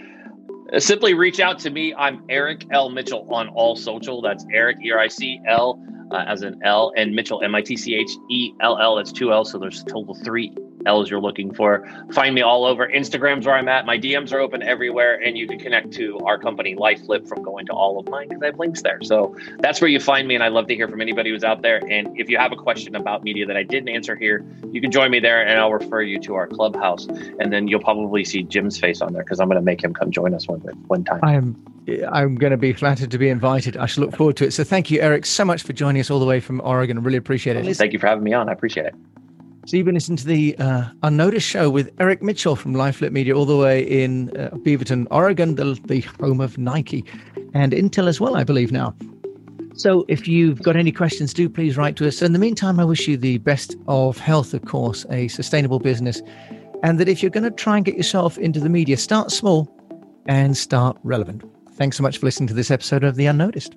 simply 0.78 1.14
reach 1.14 1.40
out 1.40 1.58
to 1.60 1.70
me. 1.70 1.94
I'm 1.94 2.24
Eric 2.28 2.66
L. 2.70 2.90
Mitchell 2.90 3.26
on 3.32 3.48
all 3.48 3.76
social. 3.76 4.22
That's 4.22 4.44
Eric, 4.52 4.78
E 4.84 4.90
R 4.90 4.98
I 4.98 5.08
C 5.08 5.40
L 5.46 5.82
uh, 6.10 6.24
as 6.26 6.42
an 6.42 6.60
L, 6.64 6.92
and 6.96 7.14
Mitchell, 7.14 7.42
M 7.42 7.54
I 7.54 7.62
T 7.62 7.76
C 7.76 7.94
H 7.94 8.10
E 8.30 8.52
L 8.60 8.78
L. 8.78 8.96
That's 8.96 9.12
two 9.12 9.32
L. 9.32 9.44
So 9.44 9.58
there's 9.58 9.82
a 9.82 9.84
total 9.84 10.14
three 10.14 10.54
L's 10.86 11.10
you're 11.10 11.20
looking 11.20 11.52
for. 11.54 11.86
Find 12.12 12.34
me 12.34 12.42
all 12.42 12.64
over. 12.64 12.86
Instagram's 12.88 13.46
where 13.46 13.54
I'm 13.54 13.68
at. 13.68 13.86
My 13.86 13.98
DMs 13.98 14.32
are 14.32 14.40
open 14.40 14.62
everywhere, 14.62 15.20
and 15.22 15.36
you 15.36 15.46
can 15.46 15.58
connect 15.58 15.92
to 15.92 16.18
our 16.20 16.38
company, 16.38 16.74
LifeFlip, 16.74 17.28
from 17.28 17.42
going 17.42 17.66
to 17.66 17.72
all 17.72 17.98
of 17.98 18.08
mine 18.08 18.28
because 18.28 18.42
I 18.42 18.46
have 18.46 18.58
links 18.58 18.82
there. 18.82 18.98
So 19.02 19.36
that's 19.58 19.80
where 19.80 19.88
you 19.88 20.00
find 20.00 20.26
me, 20.26 20.34
and 20.34 20.44
I'd 20.44 20.52
love 20.52 20.66
to 20.68 20.74
hear 20.74 20.88
from 20.88 21.00
anybody 21.00 21.30
who's 21.30 21.44
out 21.44 21.62
there. 21.62 21.80
And 21.90 22.18
if 22.18 22.28
you 22.28 22.38
have 22.38 22.52
a 22.52 22.56
question 22.56 22.96
about 22.96 23.22
media 23.22 23.46
that 23.46 23.56
I 23.56 23.62
didn't 23.62 23.88
answer 23.88 24.16
here, 24.16 24.44
you 24.70 24.80
can 24.80 24.90
join 24.90 25.10
me 25.10 25.20
there, 25.20 25.46
and 25.46 25.58
I'll 25.58 25.72
refer 25.72 26.02
you 26.02 26.18
to 26.20 26.34
our 26.34 26.46
clubhouse, 26.46 27.06
and 27.06 27.52
then 27.52 27.68
you'll 27.68 27.80
probably 27.80 28.24
see 28.24 28.42
Jim's 28.42 28.78
face 28.78 29.00
on 29.00 29.12
there 29.12 29.22
because 29.22 29.40
I'm 29.40 29.48
going 29.48 29.60
to 29.60 29.64
make 29.64 29.82
him 29.82 29.92
come 29.92 30.10
join 30.10 30.34
us 30.34 30.48
one 30.48 30.60
one 30.86 31.04
time. 31.04 31.20
I'm 31.22 31.64
I'm 32.12 32.36
going 32.36 32.52
to 32.52 32.56
be 32.56 32.72
flattered 32.72 33.10
to 33.10 33.18
be 33.18 33.28
invited. 33.28 33.76
I 33.76 33.86
shall 33.86 34.04
look 34.04 34.16
forward 34.16 34.36
to 34.38 34.46
it. 34.46 34.52
So 34.52 34.64
thank 34.64 34.90
you, 34.90 35.00
Eric, 35.00 35.26
so 35.26 35.44
much 35.44 35.62
for 35.62 35.72
joining 35.72 36.00
us 36.00 36.10
all 36.10 36.20
the 36.20 36.26
way 36.26 36.40
from 36.40 36.60
Oregon. 36.62 36.98
I 36.98 37.00
really 37.00 37.18
appreciate 37.18 37.56
it. 37.56 37.76
Thank 37.76 37.92
you 37.92 37.98
for 37.98 38.06
having 38.06 38.24
me 38.24 38.32
on. 38.32 38.48
I 38.48 38.52
appreciate 38.52 38.86
it. 38.86 38.94
So 39.70 39.76
you've 39.76 39.86
been 39.86 39.94
listening 39.94 40.16
to 40.16 40.26
the 40.26 40.58
uh, 40.58 40.86
Unnoticed 41.04 41.46
Show 41.46 41.70
with 41.70 41.92
Eric 42.00 42.24
Mitchell 42.24 42.56
from 42.56 42.74
LifeFlip 42.74 43.12
Media, 43.12 43.36
all 43.36 43.44
the 43.44 43.56
way 43.56 43.82
in 43.82 44.36
uh, 44.36 44.50
Beaverton, 44.50 45.06
Oregon, 45.12 45.54
the, 45.54 45.78
the 45.84 46.00
home 46.18 46.40
of 46.40 46.58
Nike 46.58 47.04
and 47.54 47.70
Intel 47.70 48.08
as 48.08 48.20
well, 48.20 48.36
I 48.36 48.42
believe 48.42 48.72
now. 48.72 48.96
So 49.74 50.04
if 50.08 50.26
you've 50.26 50.60
got 50.60 50.74
any 50.74 50.90
questions, 50.90 51.32
do 51.32 51.48
please 51.48 51.76
write 51.76 51.94
to 51.98 52.08
us. 52.08 52.20
In 52.20 52.32
the 52.32 52.38
meantime, 52.40 52.80
I 52.80 52.84
wish 52.84 53.06
you 53.06 53.16
the 53.16 53.38
best 53.38 53.76
of 53.86 54.18
health, 54.18 54.54
of 54.54 54.64
course, 54.64 55.06
a 55.08 55.28
sustainable 55.28 55.78
business, 55.78 56.20
and 56.82 56.98
that 56.98 57.08
if 57.08 57.22
you're 57.22 57.30
going 57.30 57.44
to 57.44 57.52
try 57.52 57.76
and 57.76 57.84
get 57.84 57.96
yourself 57.96 58.38
into 58.38 58.58
the 58.58 58.68
media, 58.68 58.96
start 58.96 59.30
small 59.30 59.72
and 60.26 60.56
start 60.56 60.96
relevant. 61.04 61.44
Thanks 61.74 61.96
so 61.96 62.02
much 62.02 62.18
for 62.18 62.26
listening 62.26 62.48
to 62.48 62.54
this 62.54 62.72
episode 62.72 63.04
of 63.04 63.14
The 63.14 63.26
Unnoticed. 63.26 63.76